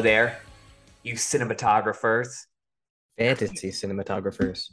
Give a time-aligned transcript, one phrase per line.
[0.00, 0.38] There,
[1.02, 2.46] you cinematographers.
[3.18, 4.70] Fantasy cinematographers.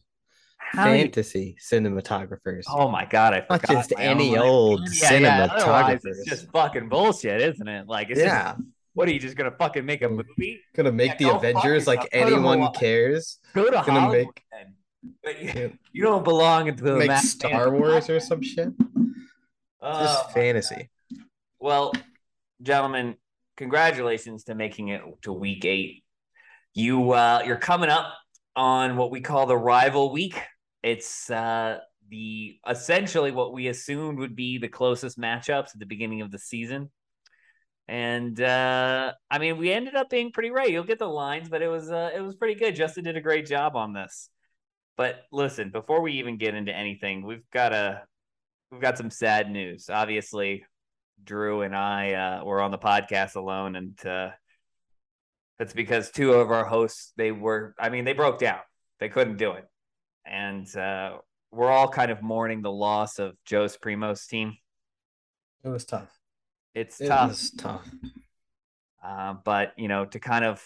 [0.57, 2.63] How you- Fantasy cinematographers.
[2.69, 4.81] Oh my god, I Not just any old.
[4.93, 5.99] Yeah, yeah, cinematographers.
[6.05, 7.87] It's just fucking bullshit, isn't it?
[7.87, 8.55] Like, it's just, yeah.
[8.93, 10.61] what are you just gonna fucking make a movie?
[10.75, 12.07] Gonna make Yeah, the Avengers like.
[12.11, 13.39] Anyone cares.
[13.53, 14.73] Go to Gonna Hollywood make- then.
[15.23, 15.67] But you, Yeah.
[15.93, 18.69] you don't belong into the Make Matt Star Wars or some shit.
[19.81, 20.89] Oh, Just fantasy.
[21.59, 21.93] Well,
[22.61, 23.15] gentlemen,
[23.57, 26.03] congratulations to making it to week eight.
[26.73, 28.13] You uh you're coming up
[28.55, 30.39] on what we call the rival week.
[30.83, 36.21] It's uh the essentially what we assumed would be the closest matchups at the beginning
[36.21, 36.89] of the season.
[37.87, 40.69] And uh I mean we ended up being pretty right.
[40.69, 42.75] You'll get the lines, but it was uh it was pretty good.
[42.75, 44.29] Justin did a great job on this.
[44.97, 48.03] But listen, before we even get into anything, we've got a
[48.71, 49.89] we've got some sad news.
[49.89, 50.63] Obviously,
[51.23, 54.29] Drew and I uh, were on the podcast alone, and uh,
[55.59, 57.73] that's because two of our hosts they were.
[57.79, 58.59] I mean, they broke down.
[58.99, 59.65] They couldn't do it,
[60.25, 61.17] and uh,
[61.51, 64.57] we're all kind of mourning the loss of Joe's Primo's team.
[65.63, 66.09] It was tough.
[66.73, 67.89] It's It tough, was tough.
[69.03, 70.63] uh, but you know, to kind of,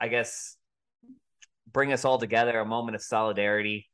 [0.00, 0.56] I guess,
[1.70, 3.88] bring us all together, a moment of solidarity.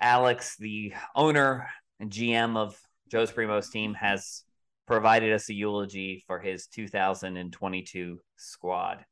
[0.00, 2.78] Alex, the owner and GM of
[3.10, 4.42] Joe's Primo's team, has
[4.88, 9.04] provided us a eulogy for his 2022 squad.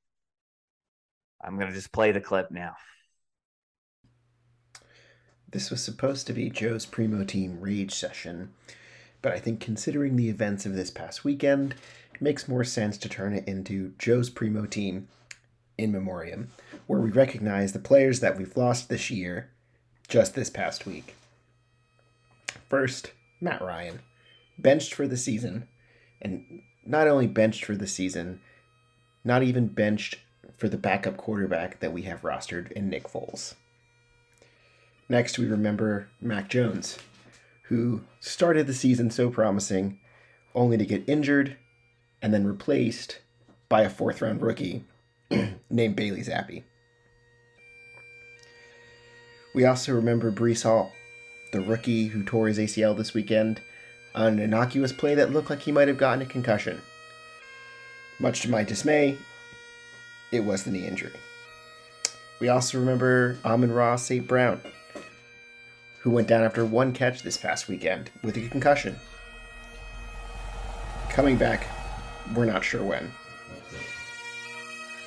[1.44, 2.72] I'm going to just play the clip now.
[5.48, 8.54] This was supposed to be Joe's Primo Team Rage session,
[9.20, 11.74] but I think considering the events of this past weekend,
[12.14, 15.08] it makes more sense to turn it into Joe's Primo Team
[15.76, 16.48] in memoriam,
[16.86, 19.50] where we recognize the players that we've lost this year,
[20.08, 21.14] just this past week.
[22.70, 23.12] First,
[23.42, 24.00] Matt Ryan,
[24.58, 25.68] benched for the season,
[26.20, 28.40] and not only benched for the season,
[29.24, 30.16] not even benched
[30.56, 33.54] for the backup quarterback that we have rostered in Nick Foles.
[35.08, 36.98] Next, we remember Mac Jones,
[37.64, 39.98] who started the season so promising,
[40.54, 41.56] only to get injured
[42.22, 43.20] and then replaced
[43.68, 44.84] by a fourth round rookie
[45.70, 46.62] named Bailey Zappe.
[49.54, 50.92] We also remember Breece Hall,
[51.52, 53.60] the rookie who tore his ACL this weekend
[54.16, 56.80] an innocuous play that looked like he might have gotten a concussion.
[58.18, 59.18] Much to my dismay,
[60.32, 61.12] it was the knee injury.
[62.40, 64.26] We also remember Amon-Ra St.
[64.26, 64.60] Brown,
[66.00, 68.96] who went down after one catch this past weekend with a concussion.
[71.10, 71.66] Coming back,
[72.34, 73.12] we're not sure when.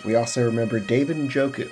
[0.06, 1.72] We also remember David Njoku,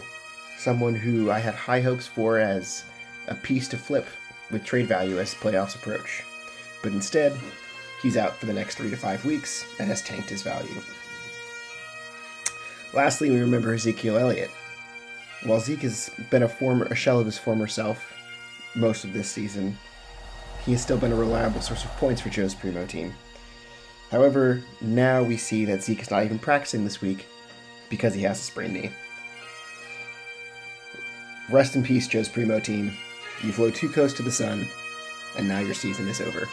[0.57, 2.83] someone who I had high hopes for as
[3.27, 4.07] a piece to flip
[4.49, 6.23] with trade value as playoffs approach.
[6.81, 7.37] But instead,
[8.01, 10.81] he's out for the next three to five weeks and has tanked his value.
[12.93, 14.51] Lastly, we remember Ezekiel Elliott.
[15.43, 18.13] While Zeke has been a former a shell of his former self
[18.75, 19.77] most of this season,
[20.65, 23.13] he has still been a reliable source of points for Joe's Primo team.
[24.11, 27.25] However, now we see that Zeke is not even practicing this week
[27.89, 28.91] because he has a sprained knee.
[31.49, 32.97] Rest in peace, Joe's Primo team.
[33.43, 34.67] You flew too close to the sun,
[35.37, 36.49] and now your season is over.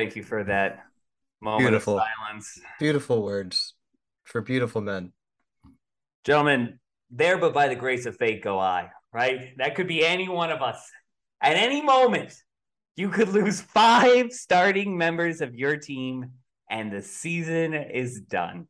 [0.00, 0.86] Thank you for that
[1.42, 1.98] moment Beautiful.
[1.98, 2.58] of silence.
[2.78, 3.74] Beautiful words
[4.24, 5.12] for beautiful men.
[6.24, 6.78] Gentlemen,
[7.10, 9.54] there but by the grace of fate go I, right?
[9.58, 10.90] That could be any one of us.
[11.42, 12.32] At any moment,
[12.96, 16.30] you could lose five starting members of your team
[16.70, 18.68] and the season is done.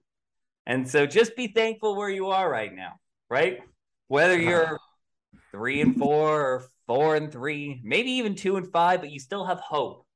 [0.66, 2.94] And so just be thankful where you are right now,
[3.28, 3.60] right?
[4.08, 4.50] Whether uh-huh.
[4.50, 4.80] you're
[5.52, 9.44] three and four or four and three, maybe even two and five, but you still
[9.44, 10.06] have hope.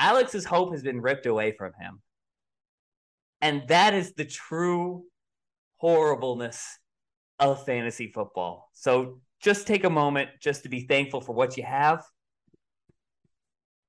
[0.00, 2.00] Alex's hope has been ripped away from him.
[3.42, 5.04] And that is the true
[5.76, 6.78] horribleness
[7.38, 8.70] of fantasy football.
[8.72, 12.02] So just take a moment just to be thankful for what you have.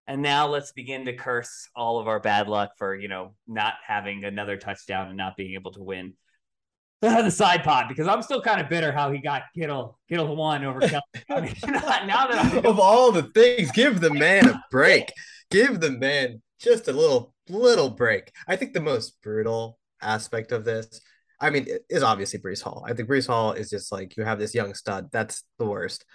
[0.06, 3.76] And now let's begin to curse all of our bad luck for, you know, not
[3.86, 6.14] having another touchdown and not being able to win
[7.02, 10.64] the side pod because I'm still kind of bitter how he got Kittle Kittle one
[10.66, 11.02] over Kelly.
[11.30, 15.12] I mean, now that I of all the things, give the man a break.
[15.52, 18.32] Give the man just a little little break.
[18.48, 21.02] I think the most brutal aspect of this,
[21.40, 22.84] I mean, is obviously Breece Hall.
[22.88, 25.10] I think Breece Hall is just like you have this young stud.
[25.12, 26.06] That's the worst.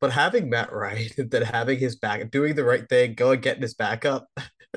[0.00, 3.74] But having Matt Ryan, then having his back, doing the right thing, going getting his
[3.74, 4.28] backup,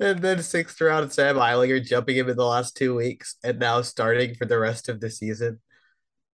[0.00, 3.80] and then sixth round Sam Ehlinger jumping him in the last two weeks and now
[3.82, 5.60] starting for the rest of the season.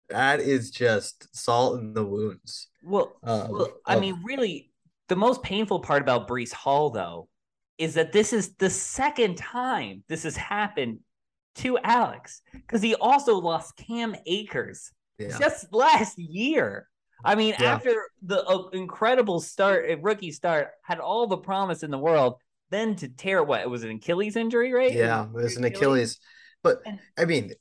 [0.08, 2.68] That is just salt in the wounds.
[2.82, 4.70] Well, Um, well I of- mean, really,
[5.08, 7.28] the most painful part about Breece Hall, though,
[7.78, 11.00] is that this is the second time this has happened
[11.56, 15.38] to Alex because he also lost Cam Akers Yeah.
[15.38, 16.88] just last year.
[17.24, 17.74] I mean, Yeah.
[17.74, 22.34] after the uh, incredible start, rookie start, had all the promise in the world,
[22.70, 24.92] then to tear what it was an Achilles injury, right?
[24.92, 26.18] Yeah, it was an Achilles.
[26.62, 27.52] But And- I mean,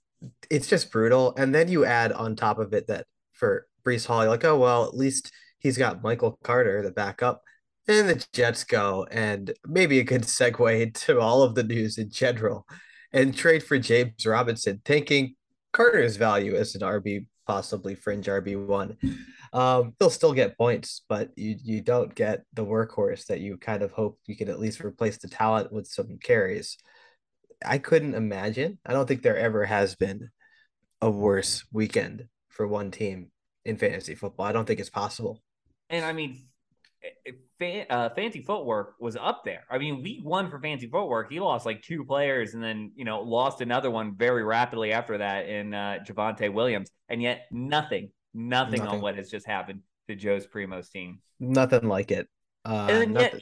[0.50, 1.34] it's just brutal.
[1.38, 4.58] And then you add on top of it that for Breece Hall, you're like, oh
[4.58, 5.32] well, at least
[5.66, 7.42] he's got Michael Carter, the backup.
[7.88, 12.12] And the Jets go, and maybe a good segue into all of the news in
[12.12, 12.68] general,
[13.12, 15.36] and trade for James Robinson, thinking
[15.74, 18.98] Carter's value as an RB, possibly fringe RB one.
[19.54, 23.82] Um, he'll still get points, but you you don't get the workhorse that you kind
[23.82, 26.78] of hope you could at least replace the talent with some carries.
[27.66, 28.80] I couldn't imagine.
[28.86, 30.30] I don't think there ever has been
[31.02, 33.32] a worse weekend for one team
[33.64, 34.46] in fantasy football.
[34.46, 35.42] I don't think it's possible.
[35.90, 36.46] And I mean,
[37.04, 39.64] eh, fan, uh, Fancy Footwork was up there.
[39.70, 43.06] I mean, week one for Fancy Footwork, he lost like two players and then, you
[43.06, 46.90] know, lost another one very rapidly after that in uh, Javonte Williams.
[47.10, 51.20] And yet, nothing, nothing, on what has just happened to Joe's Primo's team.
[51.40, 52.28] Nothing like it.
[52.64, 53.36] Uh, and yet,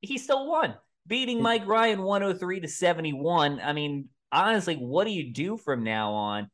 [0.00, 0.74] he still won,
[1.06, 3.60] beating Mike Ryan 103 to 71.
[3.60, 6.50] I mean, honestly, what do you do from now on?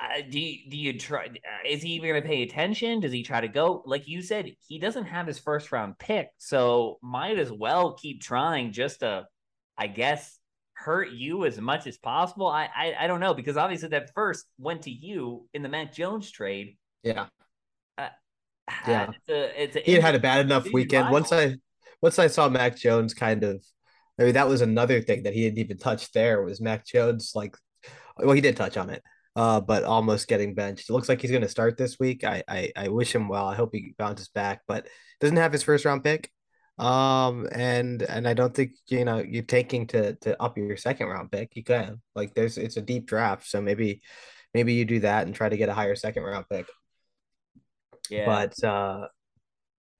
[0.00, 1.26] Uh, do you, do you try?
[1.26, 3.00] Uh, is he even going to pay attention?
[3.00, 3.82] Does he try to go?
[3.84, 8.22] Like you said, he doesn't have his first round pick, so might as well keep
[8.22, 9.26] trying just to,
[9.76, 10.38] I guess,
[10.74, 12.46] hurt you as much as possible.
[12.46, 15.92] I I, I don't know because obviously that first went to you in the Mac
[15.92, 16.76] Jones trade.
[17.02, 17.26] Yeah,
[18.86, 21.10] Yeah, it's a, it's a he had had a bad enough weekend.
[21.10, 21.32] Once.
[21.32, 21.56] I
[22.00, 23.64] once I saw Mac Jones kind of,
[24.18, 26.12] I mean, that was another thing that he didn't even touch.
[26.12, 27.56] There was Mac Jones like,
[28.16, 29.02] well, he did touch on it,
[29.38, 30.90] uh, but almost getting benched.
[30.90, 32.24] It looks like he's going to start this week.
[32.24, 33.46] I, I I wish him well.
[33.46, 34.88] I hope he bounces back, but
[35.20, 36.32] doesn't have his first round pick.
[36.76, 41.06] Um, and and I don't think you know you're taking to to up your second
[41.06, 41.54] round pick.
[41.54, 44.02] You can like there's it's a deep draft, so maybe
[44.54, 46.66] maybe you do that and try to get a higher second round pick.
[48.10, 48.26] yeah.
[48.26, 49.06] But uh,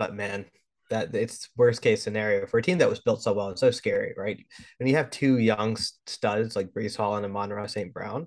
[0.01, 0.47] but man,
[0.91, 3.71] that it's worst case scenario for a team that was built so well and so
[3.71, 4.45] scary, right?
[4.79, 5.77] When you have two young
[6.09, 7.95] studs like Breece Hall and Amon-Ra St.
[7.95, 8.27] Brown,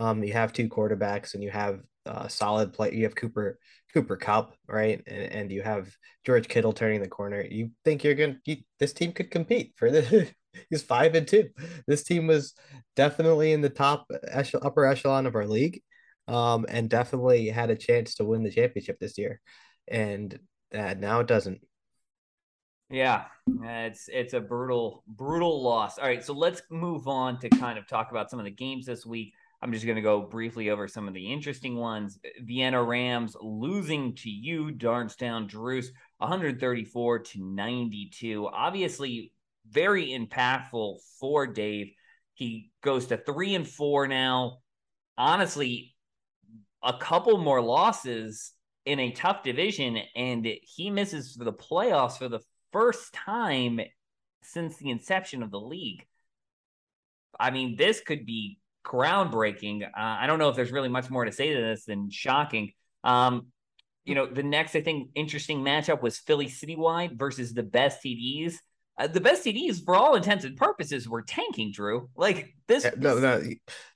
[0.00, 2.94] um, you have two quarterbacks and you have uh, solid play.
[2.94, 3.58] You have Cooper
[3.92, 5.02] Cooper Kupp, right?
[5.06, 5.94] And and you have
[6.24, 7.42] George Kittle turning the corner.
[7.42, 10.28] You think you're gonna you, this team could compete for the
[10.70, 11.50] he's five and two.
[11.86, 12.54] This team was
[12.96, 14.06] definitely in the top
[14.62, 15.82] upper echelon of our league,
[16.26, 19.40] um, and definitely had a chance to win the championship this year.
[19.86, 20.38] And
[20.74, 21.60] uh, now it doesn't.
[22.88, 25.98] Yeah, it's it's a brutal brutal loss.
[25.98, 28.86] All right, so let's move on to kind of talk about some of the games
[28.86, 29.34] this week.
[29.62, 32.18] I'm just going to go briefly over some of the interesting ones.
[32.40, 38.46] Vienna Rams losing to you, Darnestown Drews, 134 to 92.
[38.46, 39.32] Obviously,
[39.68, 41.92] very impactful for Dave.
[42.34, 44.58] He goes to three and four now.
[45.18, 45.94] Honestly,
[46.82, 48.52] a couple more losses
[48.86, 52.40] in a tough division, and he misses for the playoffs for the
[52.72, 53.80] first time
[54.42, 56.06] since the inception of the league.
[57.38, 59.84] I mean, this could be groundbreaking.
[59.84, 62.72] Uh, I don't know if there's really much more to say to this than shocking.
[63.04, 63.46] Um,
[64.04, 68.54] you know, the next, I think, interesting matchup was Philly Citywide versus the best TDs.
[68.98, 71.72] Uh, the best TDs, for all intents and purposes, were tanking.
[71.72, 72.84] Drew, like this.
[72.84, 73.42] Yeah, no, no,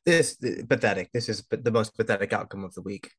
[0.06, 0.36] this
[0.68, 1.10] pathetic.
[1.12, 3.10] This is the most pathetic outcome of the week.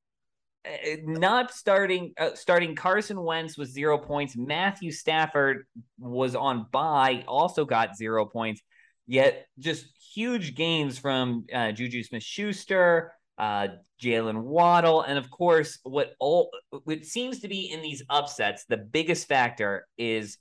[0.65, 4.35] Uh, not starting uh, starting Carson Wentz with zero points.
[4.35, 5.65] Matthew Stafford
[5.99, 8.61] was on bye, also got zero points.
[9.07, 13.67] Yet just huge games from uh, Juju Smith Schuster, uh,
[14.01, 16.49] Jaylen Waddle, and of course, what all
[16.83, 20.37] what seems to be in these upsets, the biggest factor is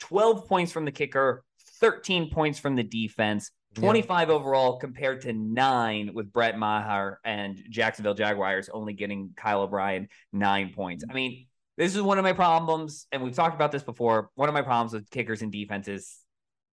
[0.00, 1.44] 12 points from the kicker,
[1.80, 4.34] 13 points from the defense, 25 yeah.
[4.34, 10.72] overall compared to nine with Brett Maher and Jacksonville Jaguars only getting Kyle O'Brien nine
[10.74, 11.04] points.
[11.08, 11.46] I mean,
[11.78, 14.30] this is one of my problems, and we've talked about this before.
[14.34, 16.18] One of my problems with kickers and defenses,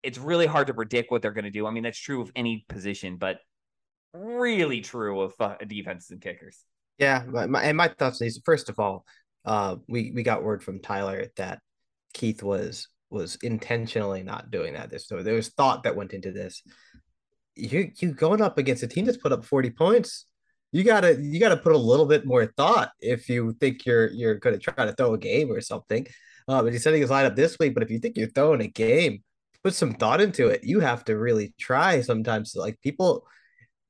[0.02, 1.66] it's really hard to predict what they're going to do.
[1.66, 3.38] I mean, that's true of any position, but
[4.14, 6.64] really true of uh, defenses and kickers.
[6.98, 9.04] Yeah, my, and my thoughts is first of all,
[9.44, 11.60] uh, we we got word from Tyler that
[12.14, 14.90] Keith was was intentionally not doing that.
[14.90, 16.62] This so there was thought that went into this.
[17.56, 20.26] You you going up against a team that's put up forty points.
[20.70, 24.36] You gotta you gotta put a little bit more thought if you think you're you're
[24.36, 26.06] gonna try to throw a game or something.
[26.48, 27.74] Uh, but he's setting his lineup this week.
[27.74, 29.22] But if you think you're throwing a game,
[29.64, 30.64] put some thought into it.
[30.64, 32.54] You have to really try sometimes.
[32.56, 33.26] Like people,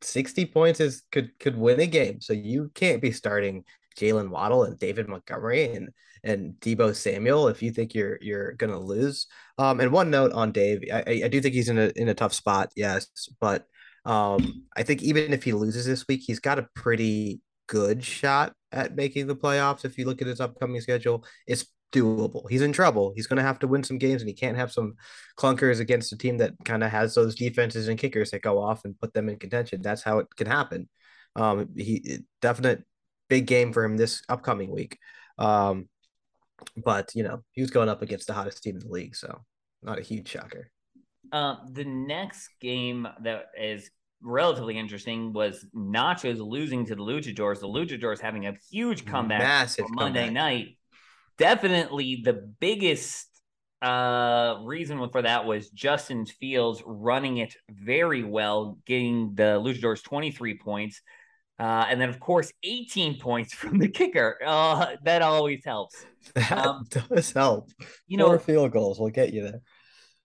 [0.02, 2.20] 60 points is could could win a game.
[2.20, 3.64] So you can't be starting
[3.96, 5.90] Jaylen Waddle and David Montgomery and
[6.24, 9.26] and Deebo Samuel if you think you're you're gonna lose.
[9.58, 12.14] Um, and one note on Dave, I, I do think he's in a in a
[12.14, 13.08] tough spot, yes,
[13.40, 13.66] but
[14.04, 18.52] um, I think even if he loses this week, he's got a pretty good shot
[18.72, 19.84] at making the playoffs.
[19.84, 22.48] If you look at his upcoming schedule, it's doable.
[22.50, 23.12] He's in trouble.
[23.14, 24.94] He's going to have to win some games, and he can't have some
[25.38, 28.84] clunkers against a team that kind of has those defenses and kickers that go off
[28.84, 29.82] and put them in contention.
[29.82, 30.88] That's how it can happen.
[31.36, 32.84] Um, he definite
[33.28, 34.98] big game for him this upcoming week.
[35.38, 35.88] Um,
[36.76, 39.40] but you know he was going up against the hottest team in the league, so
[39.82, 40.70] not a huge shocker.
[41.32, 43.90] Uh, the next game that is
[44.22, 47.60] relatively interesting was Nachos losing to the Luchadors.
[47.60, 50.34] The Luchadors having a huge comeback Massive Monday comeback.
[50.34, 50.78] night.
[51.38, 53.26] Definitely the biggest
[53.80, 60.58] uh, reason for that was Justin Fields running it very well, getting the Luchadors 23
[60.58, 61.00] points.
[61.58, 64.38] Uh, and then, of course, 18 points from the kicker.
[64.44, 66.04] Uh, that always helps.
[66.34, 67.70] That Um, does help.
[68.06, 69.60] You Four know, field goals will get you there.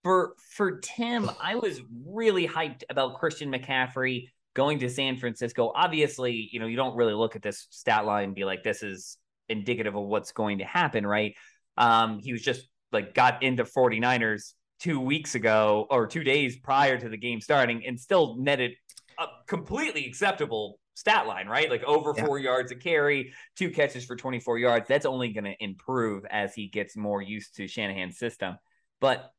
[0.03, 5.71] for for Tim, I was really hyped about Christian McCaffrey going to San Francisco.
[5.75, 8.83] Obviously, you know, you don't really look at this stat line and be like, this
[8.83, 9.17] is
[9.49, 11.35] indicative of what's going to happen, right?
[11.77, 16.97] Um, he was just like got into 49ers two weeks ago or two days prior
[16.97, 18.73] to the game starting and still netted
[19.19, 21.69] a completely acceptable stat line, right?
[21.69, 22.25] Like over Yeah.
[22.25, 24.87] four yards a carry, two catches for 24 yards.
[24.87, 28.57] That's only going to improve as he gets more used to Shanahan's system.
[28.99, 29.31] But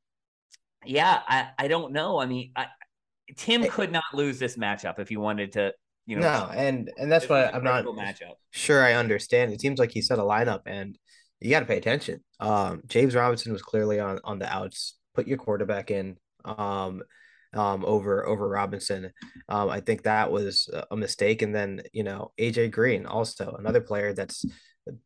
[0.84, 2.20] yeah, I, I don't know.
[2.20, 2.66] I mean, I,
[3.36, 5.72] Tim could not lose this matchup if he wanted to,
[6.08, 6.22] you know.
[6.22, 8.32] No, and and that's why I'm not matchup.
[8.50, 9.52] sure I understand.
[9.52, 10.98] It seems like he set a lineup, and
[11.40, 12.24] you got to pay attention.
[12.40, 14.96] Um, James Robinson was clearly on on the outs.
[15.14, 16.16] Put your quarterback in.
[16.44, 17.02] Um,
[17.54, 19.10] um, over over Robinson.
[19.48, 21.42] Um, I think that was a mistake.
[21.42, 24.44] And then you know AJ Green also another player that's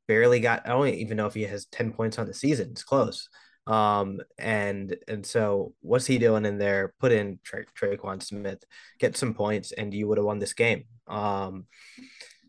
[0.07, 0.67] barely got.
[0.67, 2.71] I don't even know if he has ten points on the season.
[2.71, 3.29] It's close.
[3.67, 6.95] Um, and and so what's he doing in there?
[6.99, 8.65] Put in Tra- Tre'Quan Smith,
[8.99, 10.85] get some points, and you would have won this game.
[11.07, 11.67] Um,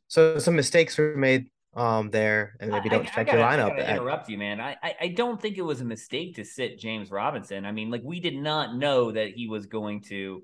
[0.07, 3.47] so some mistakes were made um there, and maybe don't I- I check gotta- your
[3.47, 3.69] I lineup.
[3.69, 4.59] gotta at- interrupt you, man.
[4.61, 7.65] I, I I don't think it was a mistake to sit James Robinson.
[7.65, 10.43] I mean, like we did not know that he was going to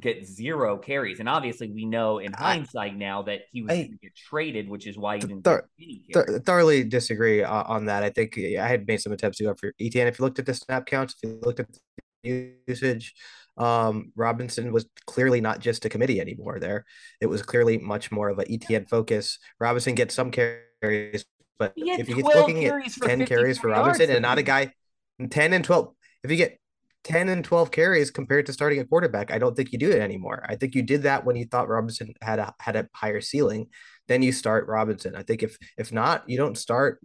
[0.00, 3.90] get zero carries, and obviously we know in I- hindsight now that he was going
[3.90, 7.64] to get traded, which is why he didn't thor- get any Th- thoroughly disagree uh,
[7.64, 8.04] on that.
[8.04, 10.06] I think I had made some attempts to go for ETN.
[10.06, 11.66] If you looked at the snap counts, if you looked at
[12.22, 13.14] the usage,
[13.56, 16.60] um, Robinson was clearly not just a committee anymore.
[16.60, 16.84] There,
[17.20, 19.38] it was clearly much more of a ETN focus.
[19.58, 21.24] Robinson gets some carries,
[21.58, 24.72] but if you get looking at ten carries for Robinson and not a guy
[25.30, 26.60] ten and twelve, if you get
[27.04, 29.30] 10 and 12 carries compared to starting a quarterback.
[29.30, 30.44] I don't think you do it anymore.
[30.48, 33.68] I think you did that when you thought Robinson had a had a higher ceiling.
[34.08, 35.14] Then you start Robinson.
[35.14, 37.00] I think if if not, you don't start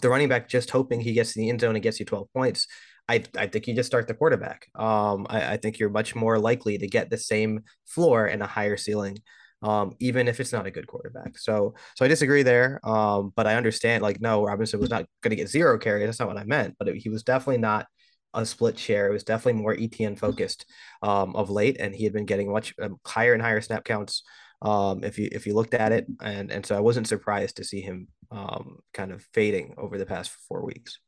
[0.00, 2.28] the running back just hoping he gets in the end zone and gets you 12
[2.32, 2.66] points.
[3.08, 4.68] I, I think you just start the quarterback.
[4.74, 8.46] Um, I, I think you're much more likely to get the same floor and a
[8.46, 9.18] higher ceiling,
[9.62, 11.36] um, even if it's not a good quarterback.
[11.36, 12.80] So so I disagree there.
[12.84, 16.06] Um, but I understand like no, Robinson was not going to get zero carries.
[16.06, 16.76] That's not what I meant.
[16.78, 17.86] But it, he was definitely not
[18.34, 19.08] a split share.
[19.08, 20.66] It was definitely more ETN focused
[21.02, 24.22] um, of late, and he had been getting much um, higher and higher snap counts.
[24.60, 27.64] Um, if you if you looked at it, and and so I wasn't surprised to
[27.64, 30.98] see him um, kind of fading over the past four weeks.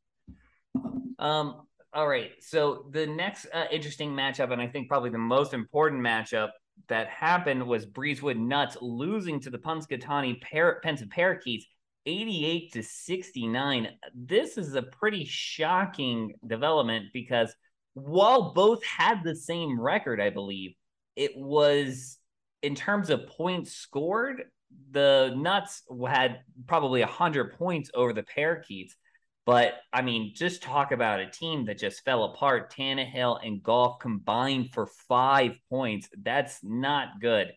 [1.19, 1.61] Um.
[1.93, 2.31] All right.
[2.41, 6.49] So the next uh, interesting matchup, and I think probably the most important matchup
[6.89, 11.65] that happened was Breezewood Nuts losing to the Punxsutawney Par- Pensive Parakeets,
[12.05, 13.89] eighty-eight to sixty-nine.
[14.13, 17.55] This is a pretty shocking development because
[17.93, 20.73] while both had the same record, I believe
[21.15, 22.17] it was
[22.61, 24.43] in terms of points scored.
[24.91, 28.95] The Nuts had probably hundred points over the Parakeets.
[29.45, 32.73] But I mean, just talk about a team that just fell apart.
[32.73, 36.09] Tannehill and Goff combined for five points.
[36.21, 37.51] That's not good.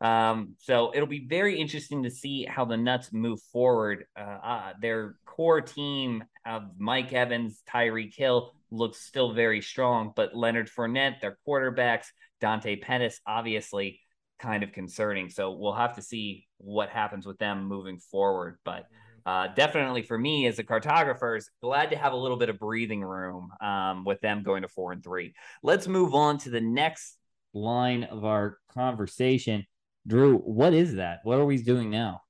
[0.00, 4.04] Um, so it'll be very interesting to see how the Nuts move forward.
[4.18, 10.34] Uh, uh, their core team of Mike Evans, Tyreek Hill looks still very strong, but
[10.34, 12.06] Leonard Fournette, their quarterbacks,
[12.40, 14.00] Dante Pettis, obviously
[14.38, 15.28] kind of concerning.
[15.28, 18.58] So we'll have to see what happens with them moving forward.
[18.64, 18.86] But
[19.26, 23.02] uh, definitely for me as a cartographers, glad to have a little bit of breathing
[23.02, 25.34] room um, with them going to four and three.
[25.62, 27.18] Let's move on to the next
[27.52, 29.66] line of our conversation.
[30.10, 31.20] Drew, what is that?
[31.22, 32.22] What are we doing now?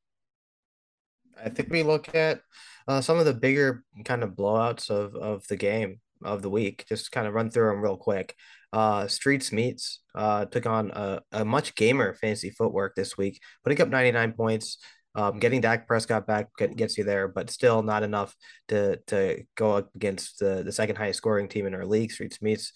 [1.43, 2.43] I think we look at
[2.87, 6.01] uh, some of the bigger kind of blowouts of of the game.
[6.23, 6.85] of the week.
[6.89, 8.35] Just kind of run through them real quick.
[8.73, 13.81] Uh, Streets Meets uh, took on a, a much gamer fantasy footwork this week, putting
[13.81, 14.79] up 99 points.
[15.15, 18.37] Um, getting Dak Prescott back gets you there, but still not enough
[18.69, 22.13] to to go up against the, the second highest scoring team in our league.
[22.13, 22.73] Streets Meets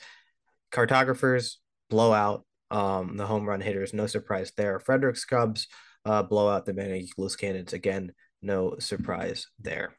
[0.73, 2.45] Cartographers blowout.
[2.71, 4.81] Um, the home run hitters, no surprise there.
[4.81, 5.69] Frederick Scrubs
[6.05, 9.97] uh, blow out the Loose Cannons again, no surprise there.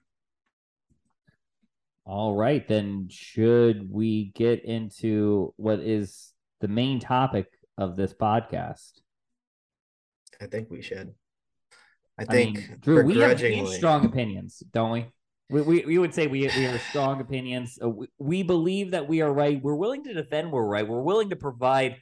[2.05, 9.01] All right, then should we get into what is the main topic of this podcast?
[10.39, 11.15] I think we should.
[12.17, 15.05] I think I mean, Drew, we have, we have strong opinions, don't we?
[15.49, 17.77] We, we, we would say we, we have strong opinions.
[17.81, 19.61] Uh, we, we believe that we are right.
[19.61, 20.87] We're willing to defend we're right.
[20.87, 21.97] We're willing to provide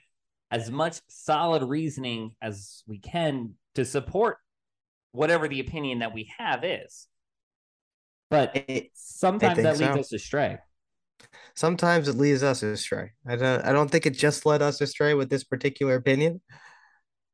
[0.53, 4.37] as much solid reasoning as we can to support
[5.11, 7.07] whatever the opinion that we have is.
[8.29, 9.99] But it, sometimes that leads so.
[9.99, 10.59] us astray.
[11.55, 13.13] Sometimes it leads us astray.
[13.27, 16.39] I don't I don't think it just led us astray with this particular opinion.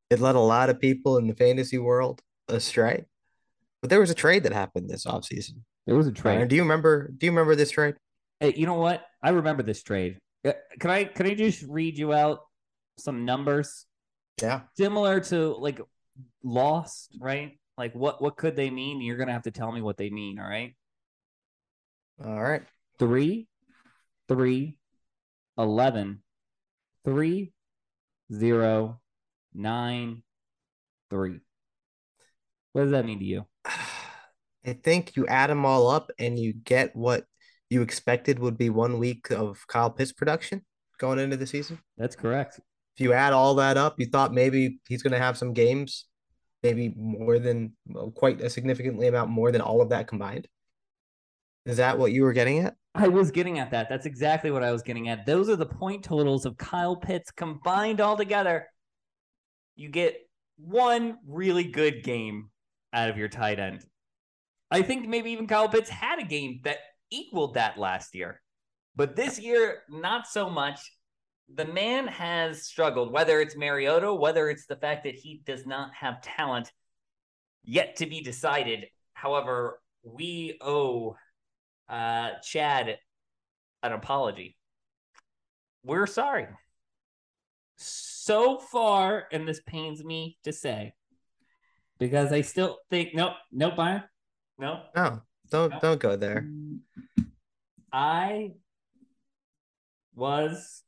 [0.09, 3.03] It led a lot of people in the fantasy world astray.
[3.81, 5.61] But there was a trade that happened this offseason.
[5.87, 6.41] There was a trade.
[6.41, 7.95] Uh, do you remember do you remember this trade?
[8.39, 9.05] Hey, you know what?
[9.21, 10.17] I remember this trade.
[10.45, 12.39] Uh, can I can I just read you out
[12.99, 13.85] some numbers?
[14.41, 14.61] Yeah.
[14.77, 15.81] Similar to like
[16.43, 17.59] lost, right?
[17.77, 19.01] Like what what could they mean?
[19.01, 20.75] You're gonna have to tell me what they mean, all right?
[22.23, 22.63] All right.
[22.97, 23.47] Three,
[24.27, 24.77] three,
[25.57, 26.21] eleven,
[27.05, 27.53] three,
[28.33, 28.99] zero,
[29.53, 30.23] nine,
[31.09, 31.39] three.
[32.73, 33.45] What does that mean to you?
[34.65, 37.23] I think you add them all up and you get what
[37.69, 40.65] you expected would be one week of Kyle Pitts production
[40.97, 41.79] going into the season.
[41.97, 42.59] That's correct.
[42.99, 46.05] If you add all that up, you thought maybe he's going to have some games,
[46.63, 47.71] maybe more than
[48.13, 50.49] quite a significantly amount more than all of that combined.
[51.65, 52.75] Is that what you were getting at?
[52.95, 53.87] I was getting at that.
[53.87, 55.25] That's exactly what I was getting at.
[55.25, 58.67] Those are the point totals of Kyle Pitts combined all together.
[59.77, 60.17] You get
[60.57, 62.49] one really good game
[62.91, 63.85] out of your tight end.
[64.71, 68.41] I think maybe even Kyle Pitts had a game that equaled that last year.
[68.97, 70.81] But this year, not so much.
[71.55, 75.89] The man has struggled, whether it's Mariota, whether it's the fact that he does not
[75.99, 76.71] have talent
[77.63, 78.85] yet to be decided.
[79.13, 81.15] However, we owe
[81.87, 82.97] uh, Chad
[83.81, 84.57] an apology.
[85.83, 86.47] We're sorry.
[87.77, 90.93] So far, and this pains me to say,
[91.97, 94.03] because I still think nope, nope, Byron,
[94.57, 94.79] nope.
[94.95, 95.81] no, don't nope.
[95.81, 96.47] don't go there.
[97.91, 98.51] I
[100.15, 100.83] was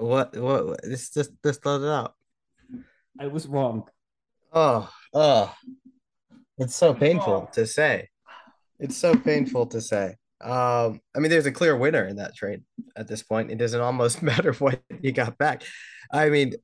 [0.00, 2.14] what what this just let it out.
[3.18, 3.84] I was wrong.
[4.52, 5.54] Oh, oh,
[6.58, 8.08] it's so painful to say.
[8.78, 10.16] It's so painful to say.
[10.40, 12.62] Um, I mean, there's a clear winner in that trade
[12.96, 13.50] at this point.
[13.50, 15.62] It doesn't almost matter what you got back.
[16.10, 16.54] I mean,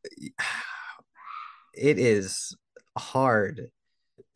[1.74, 2.56] it is
[2.96, 3.70] hard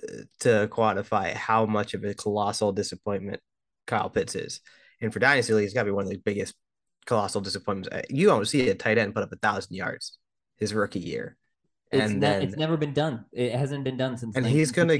[0.02, 3.40] uh, to quantify how much of a colossal disappointment
[3.86, 4.60] Kyle Pitts is.
[5.00, 6.54] And for Dynasty League, he's got to be one of the biggest
[7.10, 7.88] colossal disappointments.
[7.92, 10.16] Uh, you don't see a tight end put up a thousand yards
[10.58, 11.36] his rookie year.
[11.90, 13.24] It's and ne- then it's never been done.
[13.32, 14.36] It hasn't been done since.
[14.36, 14.96] And he's gonna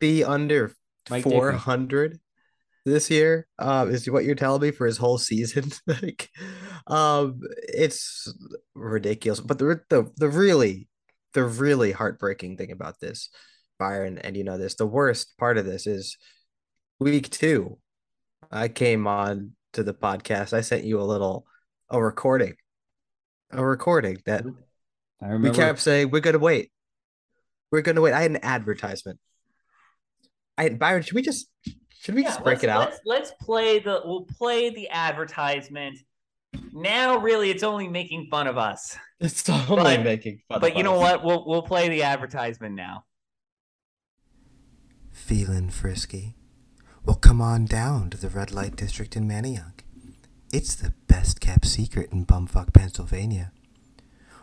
[0.00, 0.74] be under
[1.22, 2.18] four hundred
[2.84, 3.46] this year.
[3.60, 5.70] Um, is what you're telling me for his whole season?
[5.86, 6.28] like,
[6.88, 8.32] um, it's
[8.74, 9.38] ridiculous.
[9.38, 10.88] But the the the really
[11.34, 13.30] the really heartbreaking thing about this,
[13.78, 16.16] Byron, and you know this, the worst part of this is
[16.98, 17.78] week two.
[18.50, 20.52] I came on to the podcast.
[20.52, 21.46] I sent you a little
[21.88, 22.54] a recording,
[23.50, 24.44] a recording that
[25.20, 25.50] I remember.
[25.50, 26.70] We kept saying we're gonna wait.
[27.70, 28.12] We're gonna wait.
[28.12, 29.18] I had an advertisement
[30.60, 31.46] I Byron, should we just
[32.00, 32.90] should we yeah, just break it out?
[32.90, 35.98] Let's, let's play the we'll play the advertisement.
[36.72, 38.96] Now, really, it's only making fun of us.
[39.20, 40.56] It's only but, making fun.
[40.56, 40.70] Of us.
[40.70, 40.84] But you us.
[40.84, 41.22] know what?
[41.22, 43.04] We'll we'll play the advertisement now.
[45.12, 46.36] Feeling frisky?
[47.04, 49.80] Well, come on down to the red light district in Manayunk.
[50.52, 53.52] It's the best kept secret in bumfuck Pennsylvania.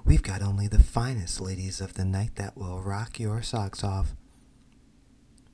[0.05, 4.15] We've got only the finest ladies of the night that will rock your socks off.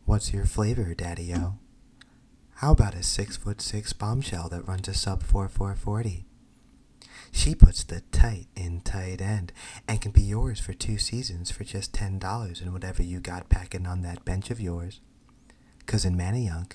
[0.05, 1.57] What's your flavor, Daddy-O?
[2.55, 6.25] How about a six foot six bombshell that runs a sub 4440?
[7.31, 9.51] She puts the tight in tight end
[9.87, 13.87] and can be yours for two seasons for just $10 and whatever you got packing
[13.87, 15.01] on that bench of yours.
[15.87, 16.73] 'Cause in Manayunk,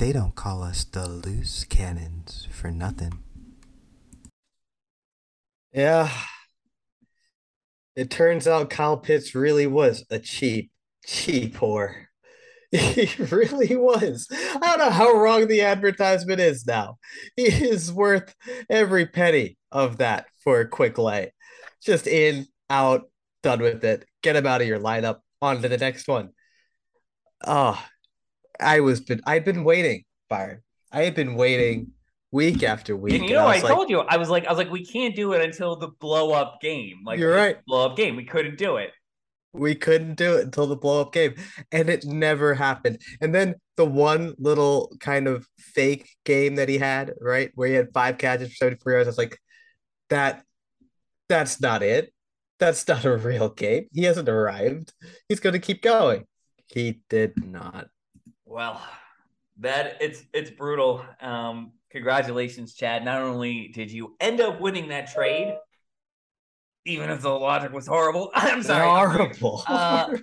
[0.00, 3.18] they don't call us the loose cannons for nothing.
[5.74, 6.10] Yeah.
[7.94, 10.70] It turns out Kyle Pitts really was a cheap,
[11.06, 12.06] cheap whore
[12.72, 14.26] He really was.
[14.30, 16.96] I don't know how wrong the advertisement is now.
[17.36, 18.34] He is worth
[18.70, 21.34] every penny of that for a quick lay.
[21.82, 23.10] Just in, out,
[23.42, 24.06] done with it.
[24.22, 25.18] Get him out of your lineup.
[25.42, 26.30] On to the next one.
[27.46, 27.78] Oh,
[28.60, 30.62] I was been I'd been waiting, Byron.
[30.92, 31.92] I had been waiting
[32.32, 33.14] week after week.
[33.14, 34.84] And you know, I, I, like, told you, I was like, I was like, we
[34.84, 36.98] can't do it until the blow up game.
[37.04, 37.56] Like, You're right.
[37.66, 38.16] Blow up game.
[38.16, 38.90] We couldn't do it.
[39.52, 41.34] we couldn't do it until the blow up game
[41.72, 46.78] and it never happened and then the one little kind of fake game that he
[46.78, 49.38] had right where he had five catches for 74 yards i was like
[50.08, 50.44] that
[51.28, 52.12] that's not it
[52.60, 54.92] that's not a real game he hasn't arrived
[55.28, 56.24] he's going to keep going
[56.68, 57.88] he did not
[58.50, 58.82] Well,
[59.60, 61.04] that it's it's brutal.
[61.20, 63.04] Um, congratulations, Chad.
[63.04, 65.56] Not only did you end up winning that trade,
[66.84, 68.32] even if the logic was horrible.
[68.34, 68.88] I'm sorry.
[68.88, 70.16] horrible Uh,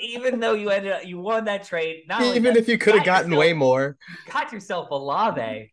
[0.00, 2.78] even though you ended up you won that trade, not only even that, if you
[2.78, 3.98] could have got gotten yourself- way more
[4.32, 5.68] got yourself a Lave,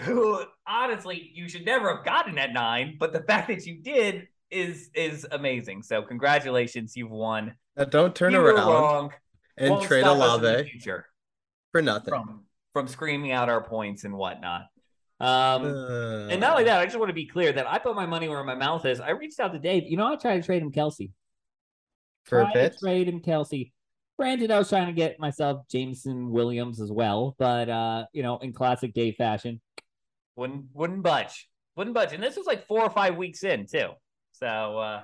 [0.00, 4.26] who honestly you should never have gotten at nine, but the fact that you did
[4.50, 5.84] is is amazing.
[5.84, 7.54] So congratulations, you've won.
[7.76, 9.12] Now don't turn You around wrong.
[9.56, 11.06] and Won't trade a stop in the lave future
[11.72, 14.62] for nothing from from screaming out our points and whatnot.
[15.20, 17.94] Um, Uh, and not only that, I just want to be clear that I put
[17.94, 19.00] my money where my mouth is.
[19.00, 19.84] I reached out to Dave.
[19.86, 21.10] You know, I tried to trade him Kelce.
[22.24, 23.72] for a Tried to bit trade him Kelce.
[24.18, 28.38] Granted, I was trying to get myself Jameson Williams as well, but uh, you know,
[28.38, 29.60] in classic Dave fashion,
[30.36, 32.12] wouldn't wouldn't budge, wouldn't budge.
[32.12, 33.90] And this was like four or five weeks in too.
[34.32, 35.02] So uh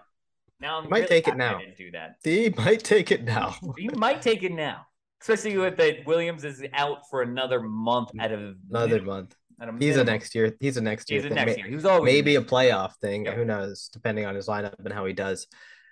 [0.60, 1.74] now I'm Might really take it happy I now.
[1.76, 2.16] do that.
[2.24, 4.86] he might take it now You might take it now,
[5.20, 9.74] especially with that Williams is out for another month out of another month at a
[9.78, 10.54] He's a next year.
[10.60, 11.20] He's a next year.
[11.20, 11.46] He's a thing.
[11.46, 11.66] next year.
[11.66, 13.24] He was always Maybe a playoff thing.
[13.24, 13.34] Yep.
[13.34, 13.88] Who knows?
[13.92, 15.46] Depending on his lineup and how he does.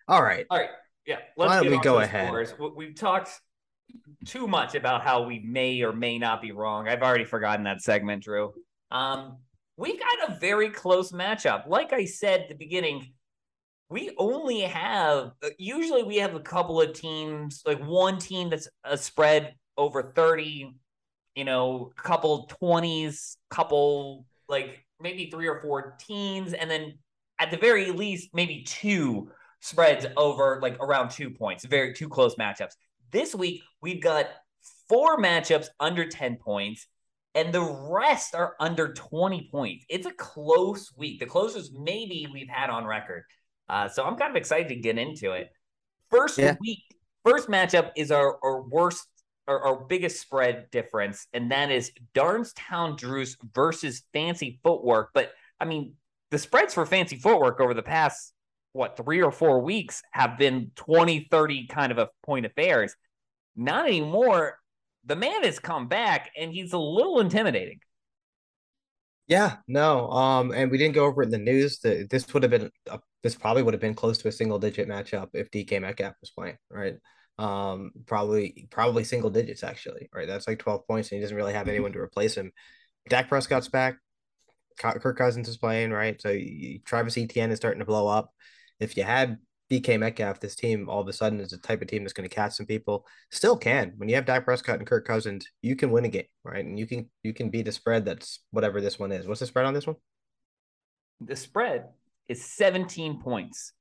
[0.08, 0.46] All right.
[0.50, 0.70] All right.
[1.04, 1.18] Yeah.
[1.36, 2.28] Let's don't we go ahead?
[2.28, 2.54] scores.
[2.58, 3.30] We- We've talked
[4.24, 6.88] too much about how we may or may not be wrong.
[6.88, 8.52] I've already forgotten that segment, Drew.
[8.90, 9.38] Um,
[9.76, 11.66] we got a very close matchup.
[11.68, 13.12] Like I said at the beginning,
[13.88, 18.68] we only have uh, usually we have a couple of teams, like one team that's
[18.84, 20.74] a spread over 30,
[21.34, 26.98] you know, couple 20s, couple like maybe three or four teens, and then
[27.38, 32.34] at the very least, maybe two spreads over like around two points, very two close
[32.36, 32.74] matchups.
[33.12, 34.26] This week, we've got
[34.88, 36.86] four matchups under 10 points,
[37.34, 39.84] and the rest are under 20 points.
[39.88, 43.24] It's a close week, the closest maybe we've had on record.
[43.68, 45.50] Uh, so I'm kind of excited to get into it.
[46.10, 46.56] First Yeah.
[46.60, 46.84] week,
[47.24, 49.06] first matchup is our, our worst
[49.48, 55.10] our, our biggest spread difference, and that is Darnestown Drews versus Fancy Footwork.
[55.14, 55.94] But I mean,
[56.32, 58.32] the spreads for Fancy Footwork over the past
[58.72, 62.94] what three or four weeks have been 20 30 kind of a point affairs
[63.56, 64.58] not anymore
[65.06, 67.80] the man has come back and he's a little intimidating
[69.28, 69.56] Yeah.
[69.66, 70.10] No.
[70.10, 70.52] Um.
[70.52, 71.78] And we didn't go over it in the news.
[71.80, 72.70] That this would have been.
[72.90, 76.14] A, this probably would have been close to a single digit matchup if DK Metcalf
[76.20, 76.56] was playing.
[76.70, 76.94] Right.
[77.38, 77.90] Um.
[78.06, 78.68] Probably.
[78.70, 80.08] Probably single digits actually.
[80.14, 80.28] Right.
[80.28, 82.52] That's like twelve points, and he doesn't really have anyone to replace him.
[83.08, 83.96] Dak Prescott's back.
[84.78, 85.90] Kirk Cousins is playing.
[85.90, 86.20] Right.
[86.20, 88.30] So you, Travis Etienne is starting to blow up.
[88.78, 89.38] If you had
[89.70, 92.28] DK Metcalf, this team all of a sudden is the type of team that's going
[92.28, 93.06] to catch some people.
[93.30, 93.94] Still can.
[93.96, 96.64] When you have Dak Prescott and Kirk Cousins, you can win a game, right?
[96.64, 99.26] And you can you can beat a spread that's whatever this one is.
[99.26, 99.96] What's the spread on this one?
[101.20, 101.88] the spread
[102.28, 103.72] is 17 points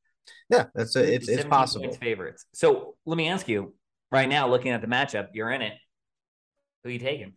[0.49, 1.91] Yeah, that's a, it's it's possible.
[1.93, 3.73] favorites so let me ask you
[4.11, 5.73] right now looking at the matchup you're in it
[6.83, 7.33] who you taking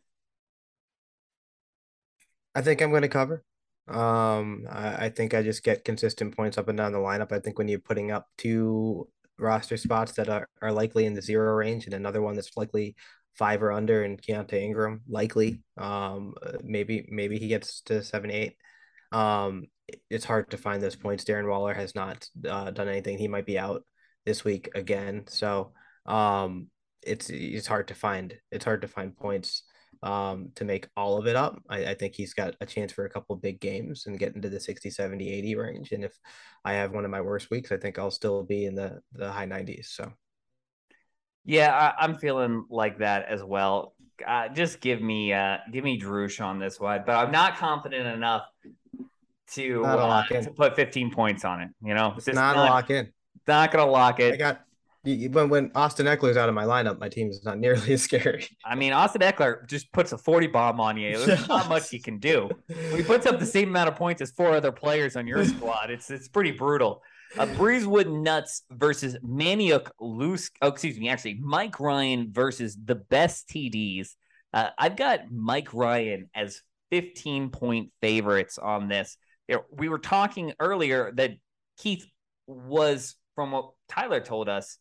[2.54, 3.44] I think I'm going to cover.
[3.86, 7.30] Um, I, I think I just get consistent points up and down the lineup.
[7.30, 11.22] I think when you're putting up two roster spots that are, are likely in the
[11.22, 12.96] zero range and another one that's likely
[13.34, 18.56] five or under and Keaontay Ingram likely, um, maybe maybe he gets to seven eight.
[19.12, 19.66] Um,
[20.10, 21.24] it's hard to find those points.
[21.24, 23.18] Darren Waller has not uh, done anything.
[23.18, 23.84] He might be out
[24.26, 25.72] this week again, so
[26.06, 26.68] um,
[27.02, 28.34] it's it's hard to find.
[28.50, 29.62] It's hard to find points
[30.02, 31.60] um, to make all of it up.
[31.68, 34.48] I, I think he's got a chance for a couple big games and get into
[34.48, 35.92] the 60, 70, 80 range.
[35.92, 36.12] And if
[36.64, 39.32] I have one of my worst weeks, I think I'll still be in the, the
[39.32, 39.86] high 90s.
[39.86, 40.12] So
[41.48, 43.94] yeah I, i'm feeling like that as well
[44.26, 48.06] uh, just give me uh give me Drush on this one but i'm not confident
[48.06, 48.42] enough
[49.54, 52.90] to uh, to put 15 points on it you know it's Just not a lock
[52.90, 53.12] in.
[53.46, 54.60] not gonna lock it I got
[55.04, 58.46] when when Austin Ekeler's out of my lineup, my team is not nearly as scary.
[58.62, 61.24] I mean, Austin Ekeler just puts a 40 bomb on you.
[61.24, 62.50] There's not much he can do.
[62.94, 65.90] He puts up the same amount of points as four other players on your squad,
[65.90, 67.00] it's it's pretty brutal.
[67.38, 70.50] uh, Breezewood Nuts versus Maniac Loose.
[70.60, 71.08] Oh, excuse me.
[71.08, 74.08] Actually, Mike Ryan versus the best TDs.
[74.52, 79.16] Uh, I've got Mike Ryan as 15 point favorites on this.
[79.70, 81.32] We were talking earlier that
[81.78, 82.06] Keith
[82.46, 84.78] was, from what Tyler told us,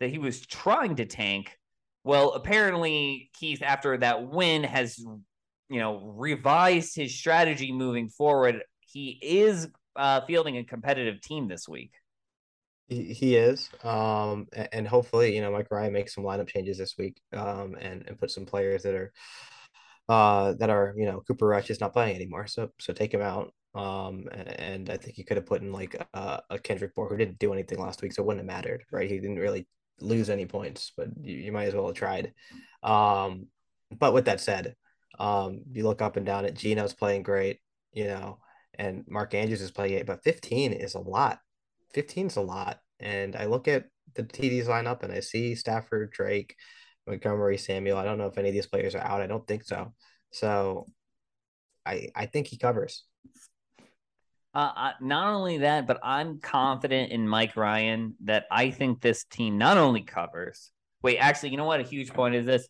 [0.00, 1.56] that he was trying to tank.
[2.04, 8.62] Well, apparently, Keith, after that win, has you know revised his strategy moving forward.
[8.80, 11.92] He is uh, fielding a competitive team this week.
[12.88, 16.96] He, he is, um, and hopefully, you know, Mike Ryan makes some lineup changes this
[16.98, 19.12] week, um, and and put some players that are,
[20.08, 23.22] uh, that are you know Cooper Rush is not playing anymore, so so take him
[23.22, 23.52] out.
[23.74, 27.16] Um, and I think he could have put in like a, a Kendrick Bourne who
[27.16, 29.10] didn't do anything last week, so it wouldn't have mattered, right?
[29.10, 29.66] He didn't really
[30.00, 32.32] lose any points, but you, you might as well have tried.
[32.82, 33.46] Um,
[33.90, 34.74] but with that said,
[35.18, 37.60] um, you look up and down at Geno's playing great,
[37.92, 38.38] you know,
[38.74, 41.38] and Mark Andrews is playing eight, but 15 is a lot.
[41.94, 42.78] 15 is a lot.
[43.00, 46.56] And I look at the TDs lineup and I see Stafford, Drake,
[47.06, 47.98] Montgomery, Samuel.
[47.98, 49.22] I don't know if any of these players are out.
[49.22, 49.92] I don't think so.
[50.30, 50.86] So
[51.84, 53.04] I I think he covers.
[54.54, 59.56] Uh, not only that, but I'm confident in Mike Ryan that I think this team
[59.56, 60.70] not only covers.
[61.02, 61.80] Wait, actually, you know what?
[61.80, 62.68] A huge point is this.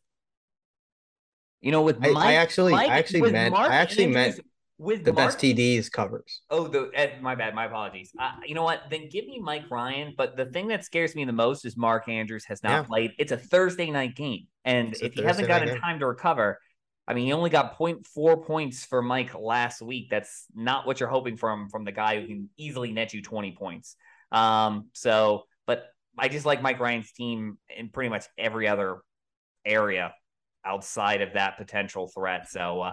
[1.60, 4.40] You know, with Mike, I, I actually, Mike, I actually meant, Mark I actually meant
[4.78, 6.42] with the Mark, best TDs covers.
[6.50, 8.12] Oh, the eh, my bad, my apologies.
[8.18, 8.82] Uh, you know what?
[8.90, 10.14] Then give me Mike Ryan.
[10.16, 12.82] But the thing that scares me the most is Mark Andrews has not yeah.
[12.82, 13.12] played.
[13.18, 16.58] It's a Thursday night game, and it's if he hasn't gotten time to recover,
[17.06, 20.08] I mean, he only got 0.4 points for Mike last week.
[20.10, 23.52] That's not what you're hoping from from the guy who can easily net you 20
[23.52, 23.96] points.
[24.30, 25.84] Um, so, but
[26.16, 28.98] I just like Mike Ryan's team in pretty much every other
[29.64, 30.14] area
[30.64, 32.48] outside of that potential threat.
[32.48, 32.92] So, uh,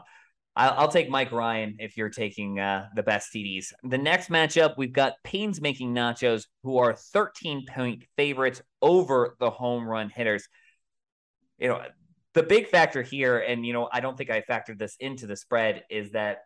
[0.56, 3.72] I'll, I'll, take Mike Ryan if you're taking uh, the best TDs.
[3.84, 9.50] The next matchup, we've got Peyton's making nachos, who are 13 point favorites over the
[9.50, 10.48] home run hitters.
[11.60, 11.82] You know,
[12.40, 15.36] the big factor here, and you know, I don't think I factored this into the
[15.36, 16.44] spread, is that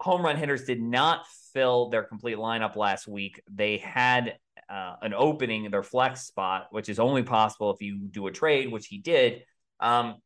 [0.00, 3.40] home run hitters did not fill their complete lineup last week.
[3.48, 4.34] They had
[4.68, 8.32] uh, an opening in their flex spot, which is only possible if you do a
[8.32, 9.44] trade, which he did.
[9.78, 10.16] Um,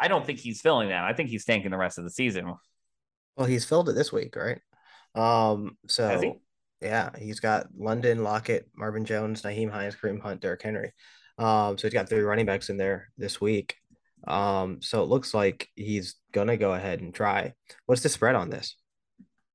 [0.00, 1.04] I don't think he's filling that.
[1.04, 2.54] I think he's tanking the rest of the season.
[3.36, 4.58] Well, he's filled it this week, right?
[5.14, 6.32] Um, so he?
[6.80, 10.92] yeah, he's got London, Lockett, Marvin Jones, Nyheim Hines, Kareem Hunt, Derrick Henry.
[11.38, 13.76] Um, so he's got three running backs in there this week.
[14.26, 17.54] Um, so it looks like he's gonna go ahead and try.
[17.86, 18.76] What's the spread on this?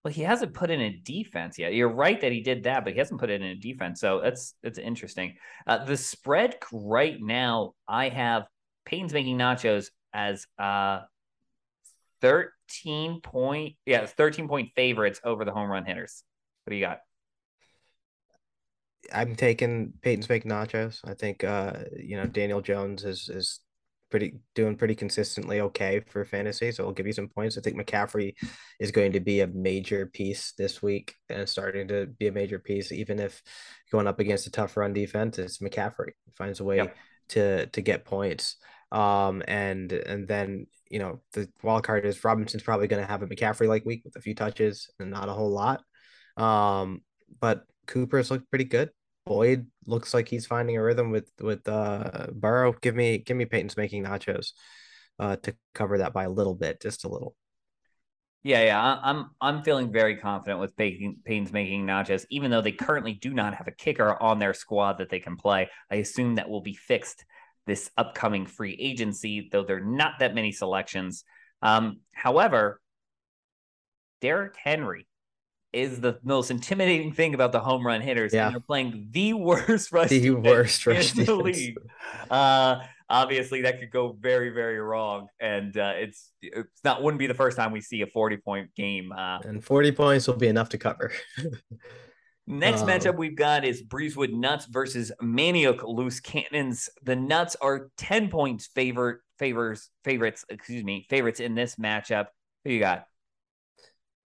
[0.03, 1.73] Well, he hasn't put in a defense yet.
[1.73, 3.99] You're right that he did that, but he hasn't put it in a defense.
[3.99, 5.35] So that's that's interesting.
[5.67, 8.47] Uh, the spread right now, I have
[8.85, 11.01] Payton's making nachos as uh
[12.21, 16.23] 13 point, yeah, 13 point favorites over the home run hitters.
[16.63, 16.99] What do you got?
[19.13, 20.99] I'm taking Peyton's making nachos.
[21.03, 23.59] I think uh, you know, Daniel Jones is is
[24.09, 26.71] pretty doing pretty consistently okay for fantasy.
[26.71, 27.57] So I'll give you some points.
[27.57, 28.33] I think McCaffrey
[28.79, 32.59] is going to be a major piece this week and starting to be a major
[32.59, 33.41] piece, even if
[33.91, 36.95] going up against a tough run defense, it's McCaffrey he finds a way yep.
[37.29, 38.57] to to get points.
[38.91, 43.21] Um and and then you know the wild card is Robinson's probably going to have
[43.21, 45.83] a McCaffrey like week with a few touches and not a whole lot.
[46.35, 47.01] Um,
[47.39, 48.89] but Cooper's looked pretty good.
[49.29, 52.73] Boyd looks like he's finding a rhythm with with uh Burrow.
[52.73, 54.53] Give me give me Peyton's making nachos
[55.19, 57.35] uh to cover that by a little bit, just a little.
[58.41, 63.13] Yeah, yeah, I'm I'm feeling very confident with Peyton's making nachos, even though they currently
[63.13, 65.69] do not have a kicker on their squad that they can play.
[65.91, 67.23] I assume that will be fixed
[67.67, 71.23] this upcoming free agency, though there are not that many selections.
[71.61, 72.81] Um, however,
[74.21, 75.05] Derrick Henry
[75.71, 78.33] is the most intimidating thing about the home run hitters.
[78.33, 78.47] Yeah.
[78.47, 81.77] And they're playing the worst rush the worst rush in the league.
[82.29, 85.27] Uh, obviously, that could go very, very wrong.
[85.39, 88.75] And uh, it's it's not wouldn't be the first time we see a 40 point
[88.75, 89.11] game.
[89.11, 91.11] Uh, and 40 points will be enough to cover.
[92.47, 96.89] Next um, matchup we've got is Breezewood Nuts versus Maniac Loose Cannons.
[97.03, 102.25] The Nuts are 10 points favorite favors favorites, excuse me, favorites in this matchup.
[102.65, 103.05] Who you got?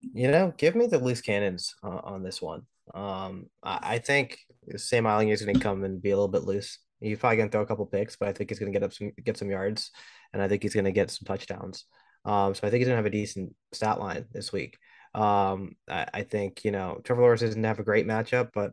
[0.03, 2.63] You know, give me the loose cannons uh, on this one.
[2.93, 4.39] Um, I, I think
[4.77, 6.79] Sam Ehlinger is going to come and be a little bit loose.
[7.01, 8.85] He's probably going to throw a couple picks, but I think he's going to get
[8.85, 9.91] up some get some yards,
[10.33, 11.85] and I think he's going to get some touchdowns.
[12.25, 14.79] Um, so I think he's going to have a decent stat line this week.
[15.15, 18.73] Um, I, I think you know Trevor Lawrence doesn't have a great matchup, but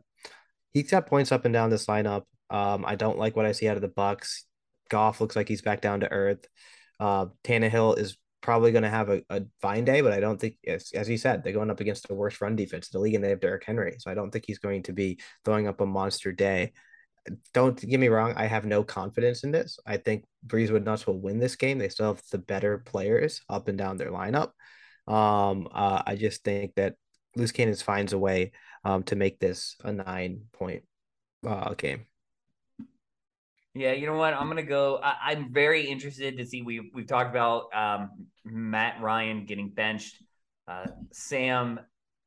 [0.72, 2.24] he's got points up and down this lineup.
[2.50, 4.44] Um, I don't like what I see out of the Bucks.
[4.88, 6.46] Goff looks like he's back down to earth.
[6.98, 10.56] Uh, Tannehill is probably going to have a, a fine day, but I don't think,
[10.66, 13.14] as, as you said, they're going up against the worst run defense in the league,
[13.14, 13.96] and they have Derrick Henry.
[13.98, 16.72] So I don't think he's going to be throwing up a monster day.
[17.52, 19.78] Don't get me wrong, I have no confidence in this.
[19.86, 21.78] I think Breezewood Nuts will win this game.
[21.78, 24.52] They still have the better players up and down their lineup.
[25.06, 26.94] Um, uh, I just think that
[27.36, 28.52] Loose Cannons finds a way
[28.84, 30.84] um, to make this a nine point
[31.46, 32.06] uh, game.
[33.74, 34.34] Yeah, you know what?
[34.34, 34.98] I'm gonna go.
[35.02, 36.62] I, am very interested to see.
[36.62, 38.10] We we've talked about um,
[38.44, 40.22] Matt Ryan getting benched.
[40.66, 41.78] Uh, Sam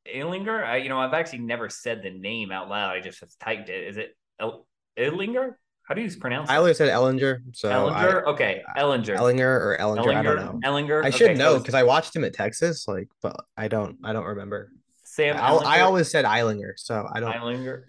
[0.06, 0.64] Ehlinger.
[0.64, 2.96] I, you know, I've actually never said the name out loud.
[2.96, 3.88] I just typed it.
[3.88, 4.66] Is it El-
[4.98, 5.52] Ehlinger?
[5.86, 6.48] How do you pronounce?
[6.48, 7.42] I always said Ellinger.
[7.52, 8.26] So Ellinger.
[8.26, 9.16] I, okay, Ellinger.
[9.16, 10.04] Ellinger or Ellinger.
[10.04, 10.60] Ellinger I don't know.
[10.64, 11.04] Ellinger.
[11.04, 12.88] I should know because I watched him at Texas.
[12.88, 13.98] Like, but I don't.
[14.02, 14.70] I don't remember.
[15.04, 15.36] Sam.
[15.36, 17.32] I, I always said Eilinger, so I don't.
[17.32, 17.84] Eilinger.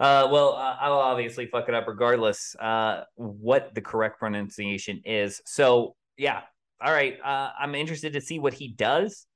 [0.00, 5.42] Uh, well, uh, I'll obviously fuck it up regardless uh, what the correct pronunciation is.
[5.44, 6.42] So, yeah.
[6.80, 7.18] All right.
[7.20, 9.26] Uh, I'm interested to see what he does,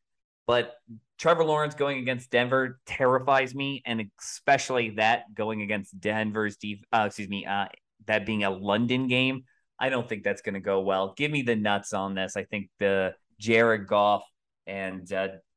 [0.47, 0.75] but
[1.19, 6.87] Trevor Lawrence going against Denver terrifies me, and especially that going against Denver's deep.
[6.93, 7.45] Uh, excuse me.
[7.45, 7.67] Uh,
[8.07, 9.45] that being a London game,
[9.79, 11.15] I don't think that's going to go well.
[11.17, 12.37] Give me the nuts on this.
[12.37, 14.23] I think the Jared Goff
[14.67, 15.09] and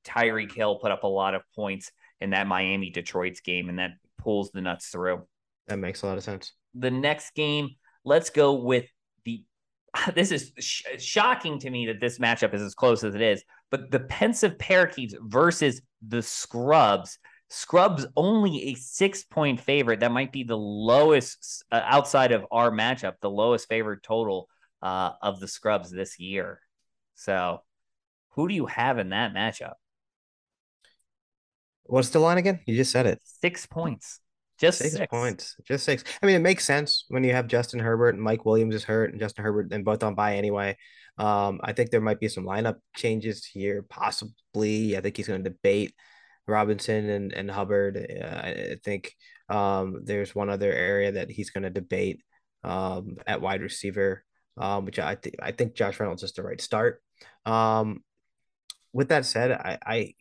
[0.06, 1.92] Tyreek Hill put up a lot of points
[2.22, 3.92] in that Miami Detroit's game, and that
[4.26, 5.26] pulls the nuts through.
[5.68, 6.52] That makes a lot of sense.
[6.74, 7.70] The next game,
[8.04, 8.86] let's go with
[9.24, 9.46] the.
[10.14, 13.44] This is sh- shocking to me that this matchup is as close as it is,
[13.72, 17.18] but the Pensive Parakeets versus the Scrubs.
[17.50, 20.02] Scrubs only a six point favorite.
[20.02, 24.50] That might be the lowest uh, outside of our matchup, the lowest favorite total
[24.82, 26.60] uh, of the Scrubs this year.
[27.14, 27.62] So,
[28.32, 29.76] who do you have in that matchup?
[31.88, 32.60] What's the line again?
[32.66, 33.20] You just said it.
[33.24, 34.20] Six points.
[34.58, 35.56] Just six, six, points.
[35.66, 36.04] Just six.
[36.22, 39.12] I mean, it makes sense when you have Justin Herbert and Mike Williams is hurt
[39.12, 40.78] and Justin Herbert and both on bye anyway.
[41.18, 44.98] Um, I think there might be some lineup changes here, possibly.
[44.98, 45.94] I think he's going to debate
[46.48, 47.98] Robinson and, and Hubbard.
[47.98, 49.14] Uh, I think
[49.50, 52.22] um, there's one other area that he's going to debate
[52.64, 54.24] um, at wide receiver,
[54.58, 57.02] um, which I think I think Josh Reynolds is the right start.
[57.46, 58.04] Um,
[58.94, 60.14] with that said, I, I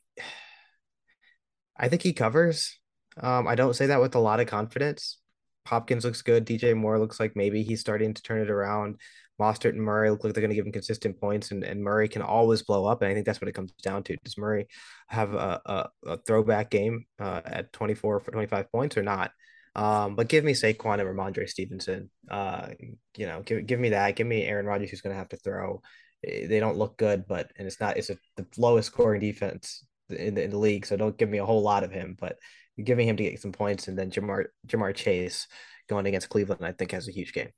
[1.77, 2.79] I think he covers.
[3.21, 5.19] Um, I don't say that with a lot of confidence.
[5.67, 6.47] Hopkins looks good.
[6.47, 9.01] DJ Moore looks like maybe he's starting to turn it around.
[9.41, 12.09] Mostert and Murray look like they're going to give him consistent points, and, and Murray
[12.09, 13.03] can always blow up.
[13.03, 14.17] And I think that's what it comes down to.
[14.23, 14.69] Does Murray
[15.09, 19.33] have a, a, a throwback game uh, at 24 for 25 points or not?
[19.75, 22.11] Um, but give me Saquon and Rhamondre Stevenson.
[22.31, 22.69] Uh,
[23.17, 24.15] you know, give, give me that.
[24.15, 25.83] Give me Aaron Rodgers, who's going to have to throw.
[26.25, 27.97] Eh, they don't look good, but and it's not.
[27.97, 31.39] It's a, the lowest scoring defense in the, in the league, so don't give me
[31.39, 32.17] a whole lot of him.
[32.21, 32.37] But
[32.83, 35.47] giving him to get some points, and then Ja'Marr Jamar Chase
[35.89, 37.51] going against Cleveland, I think has a huge game.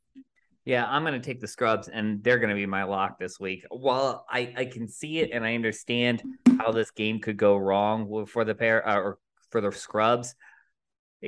[0.65, 3.39] Yeah, I'm going to take the Scrubs, and they're going to be my lock this
[3.39, 3.65] week.
[3.71, 6.25] While I, I can see it and I understand
[6.59, 9.19] how this game could go wrong for the pair uh, or
[9.51, 10.35] for the Scrubs,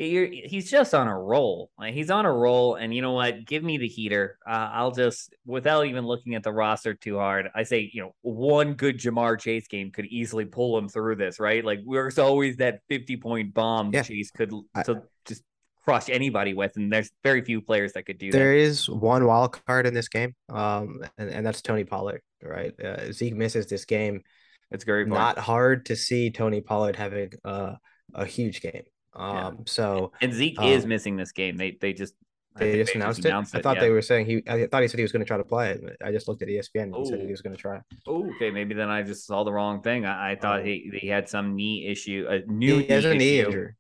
[0.01, 1.71] you're, he's just on a roll.
[1.79, 3.45] Like, he's on a roll, and you know what?
[3.45, 4.39] Give me the heater.
[4.47, 8.15] Uh, I'll just, without even looking at the roster too hard, I say, you know,
[8.23, 11.65] one good Ja'Marr Chase game could easily pull him through this, right?
[11.65, 14.03] Like, there's always that 50 point bomb yeah.
[14.03, 15.43] Chase could I, to just
[15.85, 18.45] crush anybody with, and there's very few players that could do there that.
[18.45, 22.73] There is one wild card in this game, um, and, and that's Tony Pollard, right?
[22.79, 24.23] Uh, Zeke misses this game.
[24.71, 27.77] It's very not hard to see Tony Pollard having uh,
[28.15, 28.83] a huge game.
[29.19, 29.51] Um, yeah.
[29.67, 31.57] so and Zeke um, is missing this game.
[31.57, 32.15] They they just
[32.59, 33.59] they just they announced, just announced it.
[33.59, 33.61] it.
[33.61, 33.83] I thought yeah.
[33.83, 34.43] they were saying he.
[34.49, 35.97] I thought he said he was going to try to play it.
[36.05, 36.83] I just looked at ESPN.
[36.83, 37.81] and He said he was going to try.
[38.07, 38.51] Oh, okay.
[38.51, 40.07] Maybe then I just saw the wrong thing.
[40.07, 43.15] I, I thought um, he he had some knee issue, a new he has a
[43.15, 43.75] knee injury,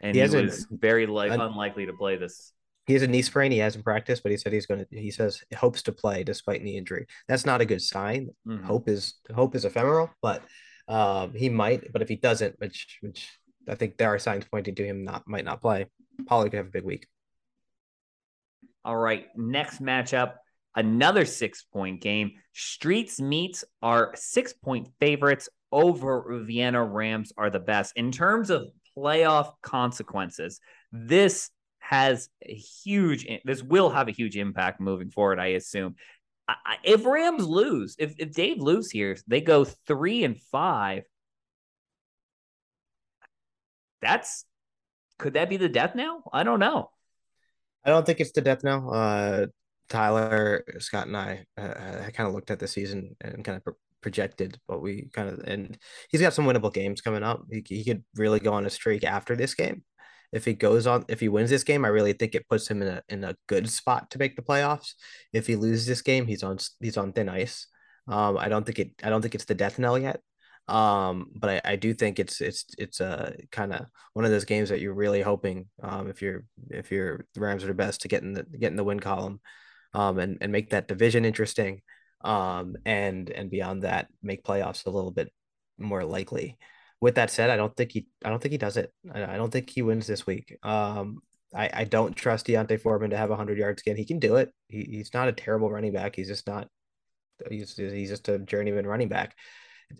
[0.00, 2.52] and he, he was a, very like unlikely to play this.
[2.86, 3.50] He has a knee sprain.
[3.50, 4.86] He hasn't practiced, but he said he's going to.
[4.90, 7.06] He says he hopes to play despite knee injury.
[7.28, 8.30] That's not a good sign.
[8.46, 8.64] Mm-hmm.
[8.64, 10.42] Hope is hope is ephemeral, but
[10.88, 11.90] um, he might.
[11.92, 13.30] But if he doesn't, which which
[13.68, 15.86] I think there are signs pointing to him not might not play.
[16.26, 17.06] Pollard could have a big week.
[18.84, 20.34] All right, next matchup,
[20.74, 22.32] another six point game.
[22.52, 28.68] Streets Meats are six point favorites over Vienna Rams are the best in terms of
[28.96, 30.60] playoff consequences.
[30.92, 33.26] This has a huge.
[33.44, 35.38] This will have a huge impact moving forward.
[35.38, 35.96] I assume.
[36.82, 41.04] If Rams lose, if, if Dave lose here, they go three and five
[44.04, 44.44] that's
[45.18, 46.22] could that be the death now?
[46.32, 46.90] I don't know.
[47.84, 48.88] I don't think it's the death now.
[48.88, 49.46] Uh,
[49.88, 53.64] Tyler, Scott, and I, uh, I kind of looked at the season and kind of
[53.64, 55.78] pro- projected what we kind of, and
[56.10, 57.42] he's got some winnable games coming up.
[57.50, 59.84] He, he could really go on a streak after this game.
[60.32, 62.82] If he goes on, if he wins this game, I really think it puts him
[62.82, 64.94] in a in a good spot to make the playoffs.
[65.32, 67.68] If he loses this game, he's on he's on thin ice.
[68.08, 68.90] Um, I don't think it.
[69.02, 70.20] I don't think it's the death knell yet.
[70.66, 74.30] Um, but I, I do think it's it's it's a uh, kind of one of
[74.30, 77.74] those games that you're really hoping um, if you're if you're the Rams are the
[77.74, 79.40] best to get in the get in the win column,
[79.92, 81.82] um, and and make that division interesting,
[82.22, 85.30] um, and and beyond that make playoffs a little bit
[85.78, 86.56] more likely.
[87.00, 88.90] With that said, I don't think he I don't think he does it.
[89.12, 90.56] I, I don't think he wins this week.
[90.62, 91.20] Um,
[91.54, 93.96] I, I don't trust D'Onta Foreman to have 100 yards again.
[93.96, 94.50] He can do it.
[94.68, 96.16] He, he's not a terrible running back.
[96.16, 96.68] He's just not.
[97.50, 99.36] He's he's just a journeyman running back.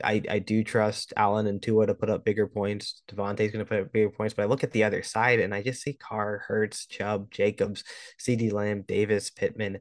[0.02, 3.02] I, I do trust Allen and Tua to put up bigger points.
[3.08, 5.54] Davante's going to put up bigger points, but I look at the other side and
[5.54, 7.84] I just see Carr, Hurts, Chubb, Jacobs,
[8.20, 9.78] CeeDee Lamb, Davis, Pittman.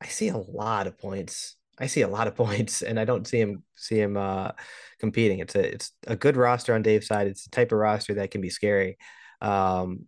[0.00, 1.56] I see a lot of points.
[1.78, 4.52] I see a lot of points, and I don't see him see him uh,
[4.98, 5.40] competing.
[5.40, 7.26] It's a it's a good roster on Dave's side.
[7.26, 8.98] It's the type of roster that can be scary.
[9.40, 10.06] Um,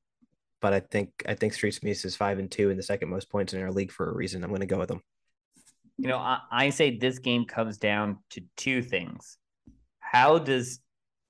[0.61, 3.30] but I think I think Streets Meats is five and two and the second most
[3.30, 4.42] points in our league for a reason.
[4.42, 5.03] I'm going to go with them.
[5.96, 9.38] You know, I, I say this game comes down to two things.
[10.11, 10.80] How does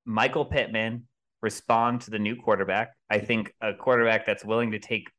[0.04, 1.08] Michael Pittman
[1.42, 2.92] respond to the new quarterback?
[3.10, 5.10] I think a quarterback that's willing to take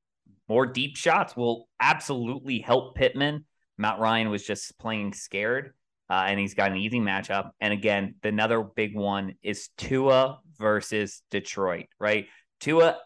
[0.48, 3.44] more deep shots will absolutely help Pittman.
[3.78, 5.74] Matt Ryan was just playing scared,
[6.10, 7.52] uh, and he's got an easy matchup.
[7.60, 12.28] And again, the another big one is Tua versus Detroit, right?
[12.62, 12.98] Tua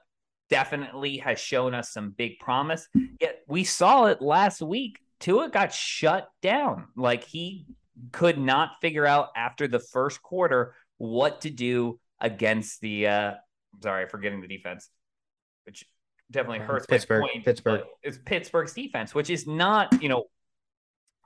[0.52, 2.88] definitely has shown us some big promise.
[3.20, 5.00] Yet we saw it last week.
[5.20, 6.90] Tua got shut down.
[6.96, 7.66] Like he
[8.12, 13.32] could not figure out after the first quarter what to do against the uh
[13.82, 14.90] sorry, forgetting the defense,
[15.66, 15.86] which
[16.30, 17.22] definitely um, hurts Pittsburgh.
[17.22, 17.82] Point, Pittsburgh.
[18.02, 20.26] It's Pittsburgh's defense, which is not, you know,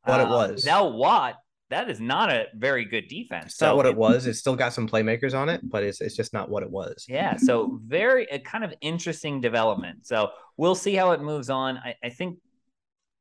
[0.03, 0.65] what uh, it was.
[0.65, 1.35] Now what
[1.69, 3.47] that is not a very good defense.
[3.47, 4.25] It's so not what it, it, was.
[4.25, 7.05] It's still got some playmakers on it, but it's it's just not what it was.
[7.09, 7.35] Yeah.
[7.35, 10.07] So very a kind of interesting development.
[10.07, 11.77] So we'll see how it moves on.
[11.77, 12.39] I, I think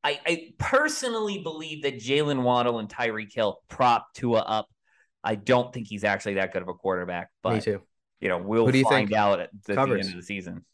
[0.06, 4.68] I, I personally believe that Jaylen Waddle and Tyreek Hill prop Tua up.
[5.24, 7.82] I don't think he's actually that good of a quarterback, but Me too.
[8.20, 10.64] you know, we'll find out at the, the, end of the season.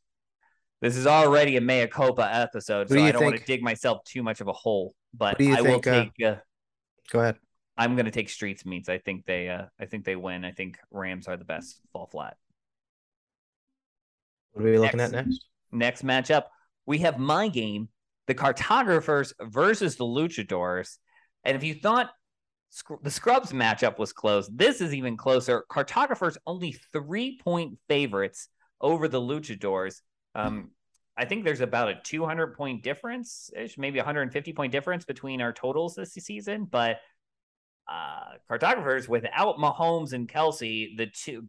[0.82, 3.24] This is already a mea culpa episode, so I don't think?
[3.24, 4.94] want to dig myself too much of a hole.
[5.14, 6.26] But I will think, uh, take.
[6.26, 6.34] Uh,
[7.10, 7.36] go ahead.
[7.78, 8.90] I'm going to take Streets Meats.
[8.90, 10.44] I think they uh I think they win.
[10.44, 12.36] I think Rams are the best fall flat.
[14.52, 15.46] What are we looking next, at next?
[15.72, 16.44] Next matchup,
[16.84, 17.88] we have my game,
[18.26, 20.98] the Cartographers versus the Luchadors.
[21.44, 22.10] And if you thought
[23.02, 25.64] the Scrubs matchup was close, this is even closer.
[25.70, 28.48] Cartographers only three point favorites
[28.80, 30.00] over the Luchadors.
[30.34, 30.70] Um,
[31.16, 35.94] I think there's about a 200 point difference, maybe 150 point difference between our totals
[35.94, 36.98] this season, but
[37.90, 41.46] uh, cartographers without Mahomes and Kelce, the two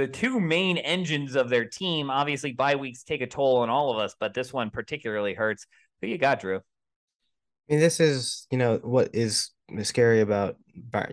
[0.00, 2.10] the two main engines of their team.
[2.10, 5.66] Obviously, bye weeks take a toll on all of us, but this one particularly hurts.
[6.00, 6.56] Who you got, Drew?
[6.56, 6.60] I
[7.68, 9.50] mean, this is you know what is
[9.82, 10.56] scary about,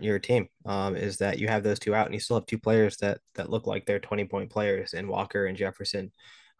[0.00, 2.58] your team um, is that you have those two out, and you still have two
[2.58, 6.10] players that that look like they're twenty point players in Walker and Jefferson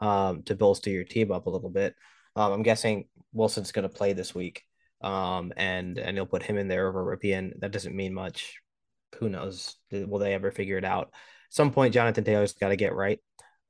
[0.00, 1.94] um, to bolster your team up a little bit.
[2.36, 4.62] Um, I'm guessing Wilson's going to play this week
[5.00, 7.58] um, and and you'll put him in there over Rypien.
[7.60, 8.60] That doesn't mean much.
[9.18, 9.76] Who knows?
[9.90, 11.12] Will they ever figure it out?
[11.50, 13.20] Some point, Jonathan Taylor's got to get right.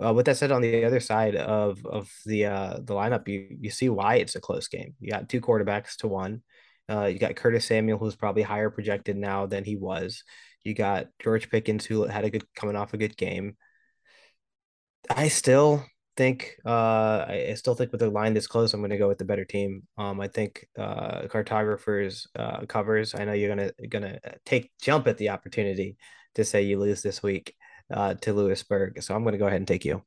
[0.04, 3.56] Uh, with that said, on the other side of of the uh, the lineup, you
[3.60, 4.94] you see why it's a close game.
[5.00, 6.42] You got two quarterbacks to one.
[6.90, 10.22] Uh, you got Curtis Samuel, who's probably higher projected now than he was.
[10.64, 13.56] You got George Pickens, who had a good coming off a good game.
[15.10, 15.84] I still
[16.16, 19.18] think uh, I, still think with the line this close, I'm going to go with
[19.18, 19.82] the better team.
[19.96, 23.14] Um, I think uh, cartographers uh, covers.
[23.14, 25.96] I know you're gonna gonna take jump at the opportunity
[26.34, 27.54] to say you lose this week
[27.92, 30.02] uh, to Lewisburg, so I'm going to go ahead and take you.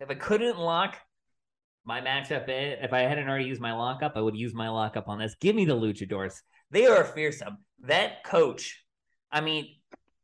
[0.00, 0.96] If I couldn't lock
[1.84, 5.08] my matchup in, if I hadn't already used my lockup, I would use my lockup
[5.08, 5.34] on this.
[5.40, 6.34] Give me the Luchadors.
[6.70, 7.58] They are fearsome.
[7.80, 8.84] That coach,
[9.30, 9.68] I mean,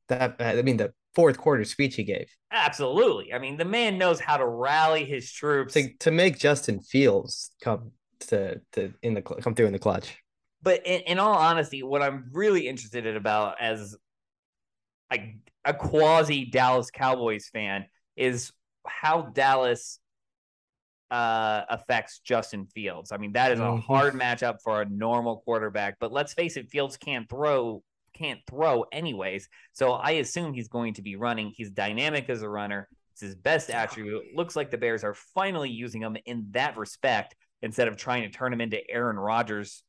[0.08, 2.28] that I mean the fourth quarter speech he gave.
[2.50, 3.32] Absolutely.
[3.32, 7.50] I mean, the man knows how to rally his troops to, to make Justin Fields
[7.62, 10.16] come to to in the come through in the clutch.
[10.62, 13.96] But in, in all honesty, what I'm really interested in about as
[15.12, 17.86] a, a quasi Dallas Cowboys fan
[18.16, 18.52] is
[18.86, 19.98] how Dallas
[21.10, 23.12] uh, affects Justin Fields.
[23.12, 23.80] I mean, that is a mm-hmm.
[23.80, 25.96] hard matchup for a normal quarterback.
[26.00, 27.82] But let's face it, Fields can't throw
[28.14, 29.48] can't throw anyways.
[29.72, 31.52] So I assume he's going to be running.
[31.56, 32.88] He's dynamic as a runner.
[33.12, 34.22] It's his best attribute.
[34.34, 38.28] Looks like the Bears are finally using him in that respect instead of trying to
[38.28, 39.82] turn him into Aaron Rodgers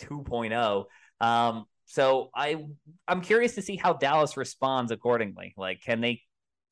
[0.00, 0.84] 2.0.
[1.20, 2.66] Um, so I
[3.08, 5.54] I'm curious to see how Dallas responds accordingly.
[5.56, 6.20] Like, can they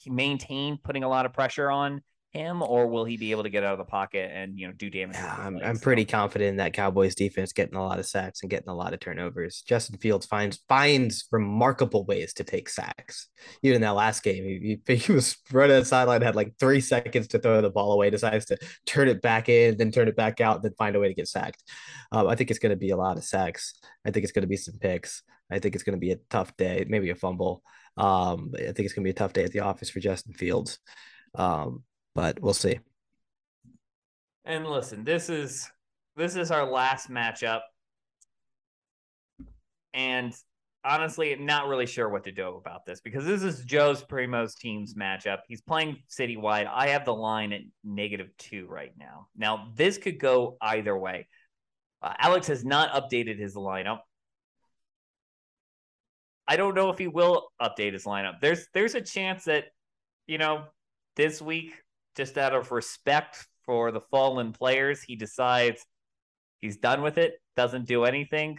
[0.06, 2.02] maintain putting a lot of pressure on
[2.32, 4.72] him, or will he be able to get out of the pocket and you know
[4.72, 5.16] do damage?
[5.16, 8.50] Yeah, I'm, I'm pretty confident in that Cowboys defense getting a lot of sacks and
[8.50, 9.62] getting a lot of turnovers.
[9.66, 13.28] Justin Fields finds finds remarkable ways to take sacks.
[13.62, 16.80] Even in that last game, he, he, he was running the sideline, had like three
[16.80, 20.16] seconds to throw the ball away, decides to turn it back in, then turn it
[20.16, 21.62] back out, then find a way to get sacked.
[22.12, 23.74] Um, I think it's going to be a lot of sacks.
[24.04, 25.22] I think it's going to be some picks.
[25.50, 27.62] I think it's going to be a tough day, maybe a fumble.
[27.96, 30.34] Um, I think it's going to be a tough day at the office for Justin
[30.34, 30.78] Fields.
[31.34, 31.82] Um,
[32.16, 32.80] but we'll see.
[34.46, 35.70] And listen, this is
[36.16, 37.60] this is our last matchup.
[39.92, 40.34] And
[40.82, 44.94] honestly, not really sure what to do about this because this is Joe's Primo's team's
[44.94, 45.40] matchup.
[45.46, 46.66] He's playing citywide.
[46.72, 49.28] I have the line at negative two right now.
[49.36, 51.28] Now, this could go either way.
[52.00, 53.98] Uh, Alex has not updated his lineup.
[56.48, 58.40] I don't know if he will update his lineup.
[58.40, 59.64] There's there's a chance that,
[60.26, 60.64] you know,
[61.16, 61.74] this week
[62.16, 65.84] just out of respect for the fallen players, he decides
[66.60, 68.58] he's done with it, doesn't do anything.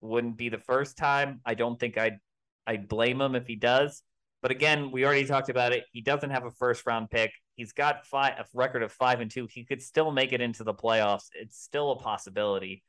[0.00, 1.40] Wouldn't be the first time.
[1.44, 2.18] I don't think I'd
[2.66, 4.02] I'd blame him if he does.
[4.42, 5.84] But again, we already talked about it.
[5.92, 7.32] He doesn't have a first round pick.
[7.56, 9.48] He's got five, a record of five and two.
[9.50, 11.28] He could still make it into the playoffs.
[11.32, 12.84] It's still a possibility.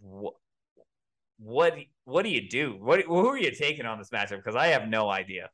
[0.00, 0.34] What
[1.38, 1.74] what,
[2.04, 2.76] what do you do?
[2.78, 4.36] What who are you taking on this matchup?
[4.36, 5.50] Because I have no idea.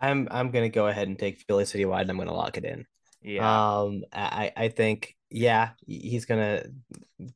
[0.00, 2.64] I'm I'm gonna go ahead and take Philly City wide and I'm gonna lock it
[2.64, 2.86] in.
[3.22, 3.80] Yeah.
[3.80, 6.64] Um I, I think yeah, he's gonna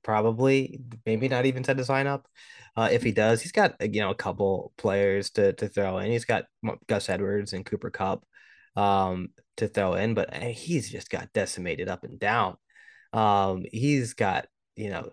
[0.02, 2.24] probably maybe not even set his lineup.
[2.76, 6.10] Uh, if he does, he's got you know a couple players to to throw in.
[6.10, 6.46] He's got
[6.88, 8.24] Gus Edwards and Cooper Kupp
[8.76, 12.56] um to throw in, but eh, he's just got decimated up and down.
[13.12, 15.10] Um, he's got you know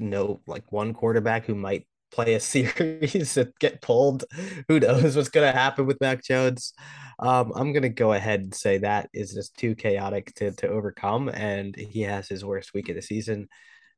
[0.00, 4.24] no like one quarterback who might play a series and get pulled.
[4.68, 6.74] Who knows what's going to happen with Mac Jones?
[7.18, 10.68] Um, I'm going to go ahead and say that is just too chaotic to, to
[10.68, 11.28] overcome.
[11.28, 13.48] And he has his worst week of the season,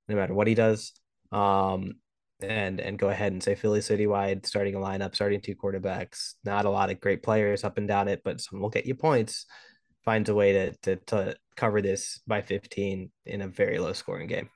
[0.09, 0.93] no matter what he does.
[1.33, 1.95] Um,
[2.41, 6.35] and and go ahead and say Philly citywide starting a lineup, starting two quarterbacks.
[6.45, 8.95] Not a lot of great players up and down it, but some will get you
[8.95, 9.47] points.
[10.05, 14.27] Finds a way to, to to cover this by 15 in a very low scoring
[14.27, 14.51] game.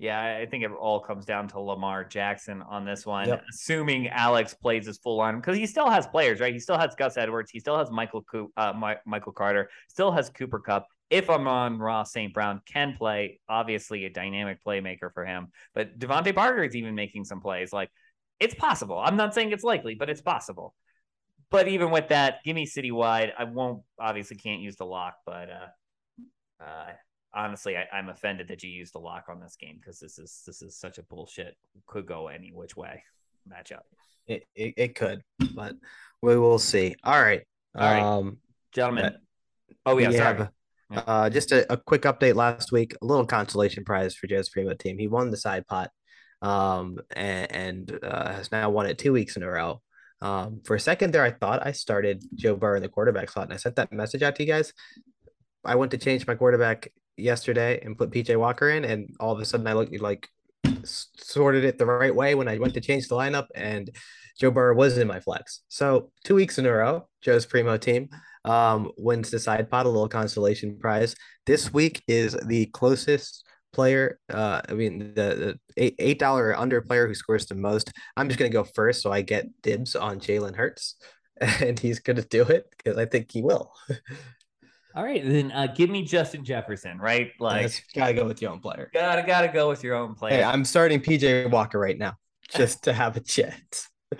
[0.00, 3.42] Yeah, I think it all comes down to Lamar Jackson on this one, yep.
[3.50, 6.54] assuming Alex plays his full line because he still has players, right?
[6.54, 8.24] He still has Gus Edwards, he still has Michael
[8.56, 10.86] uh, My- Michael Carter, still has Cooper Kupp.
[11.10, 12.32] If Amon-Ra St.
[12.32, 15.48] Brown can play, obviously a dynamic playmaker for him.
[15.74, 17.72] But DeVante Parker is even making some plays.
[17.72, 17.90] Like
[18.38, 18.98] it's possible.
[18.98, 20.74] I'm not saying it's likely, but it's possible.
[21.50, 23.32] But even with that, give me citywide.
[23.36, 26.92] I won't obviously can't use the lock, but uh, uh,
[27.34, 30.42] honestly, I, am offended that you used a lock on this game because this is
[30.46, 31.56] this is such a bullshit.
[31.86, 33.02] Could go any which way
[33.50, 33.82] matchup.
[34.26, 35.22] It, it, it could,
[35.54, 35.74] but
[36.22, 36.94] we will see.
[37.02, 37.42] All right,
[37.74, 38.38] all right, um,
[38.72, 39.16] gentlemen.
[39.86, 40.48] oh yeah, sorry.
[40.90, 41.00] Yeah.
[41.06, 42.94] Uh, just a, a, quick update last week.
[43.02, 44.98] A little consolation prize for Joe's Primo team.
[44.98, 45.90] He won the side pot,
[46.40, 49.82] um, and, and uh, has now won it two weeks in a row.
[50.20, 53.46] Um, for a second there, I thought I started Joe Burrow in the quarterback slot,
[53.46, 54.72] and I sent that message out to you guys.
[55.64, 59.40] I went to change my quarterback yesterday and put PJ Walker in, and all of
[59.40, 60.28] a sudden I looked like
[60.84, 63.90] sorted it the right way when I went to change the lineup, and
[64.38, 65.62] Joe Burrow was in my flex.
[65.68, 68.08] So two weeks in a row, Joe's primo team
[68.44, 71.14] um, wins the side pot, a little consolation prize.
[71.46, 74.18] This week is the closest player.
[74.28, 77.92] Uh, I mean the, the eight dollar under player who scores the most.
[78.16, 80.96] I'm just gonna go first, so I get dibs on Jalen Hurts,
[81.40, 83.72] and he's gonna do it because I think he will.
[84.98, 87.30] All right, then uh, give me Justin Jefferson, right?
[87.38, 88.90] Like, That's, gotta go with your own player.
[88.92, 90.38] Gotta gotta go with your own player.
[90.38, 92.16] Hey, I'm starting PJ Walker right now
[92.52, 93.88] just to have a chance.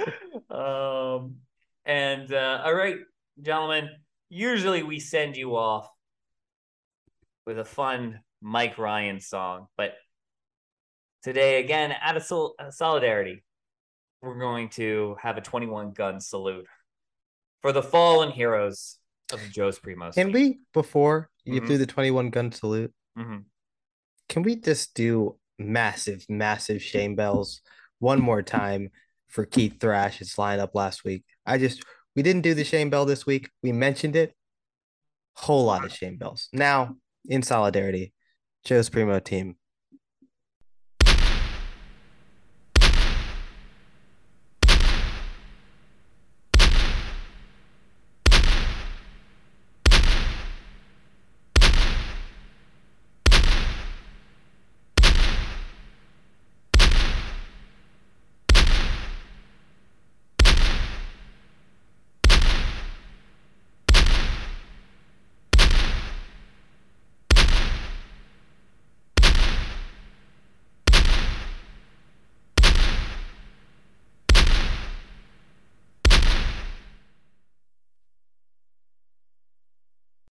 [0.51, 1.39] um,
[1.85, 2.95] and uh, all right,
[3.43, 3.89] gentlemen.
[4.29, 5.91] Usually we send you off
[7.45, 9.95] with a fun Mike Ryan song, but
[11.24, 13.43] today again, out of sol- uh, solidarity,
[14.22, 16.68] we're going to have a 21 gun salute
[17.62, 18.97] for the fallen heroes
[19.33, 20.14] of Joe's Primos.
[20.14, 21.68] Can we before you mm-hmm.
[21.68, 22.93] do the twenty one gun salute?
[23.18, 23.39] Mm-hmm.
[24.29, 27.61] Can we just do massive, massive shame bells
[27.99, 28.91] one more time
[29.29, 31.24] for Keith Thrash's lineup last week?
[31.47, 31.83] I just
[32.14, 33.51] we didn't do the shame bell this week.
[33.62, 34.35] We mentioned it.
[35.35, 36.49] Whole lot of shame bells.
[36.53, 36.97] Now,
[37.29, 38.12] in solidarity,
[38.64, 39.57] Joe's Primo team,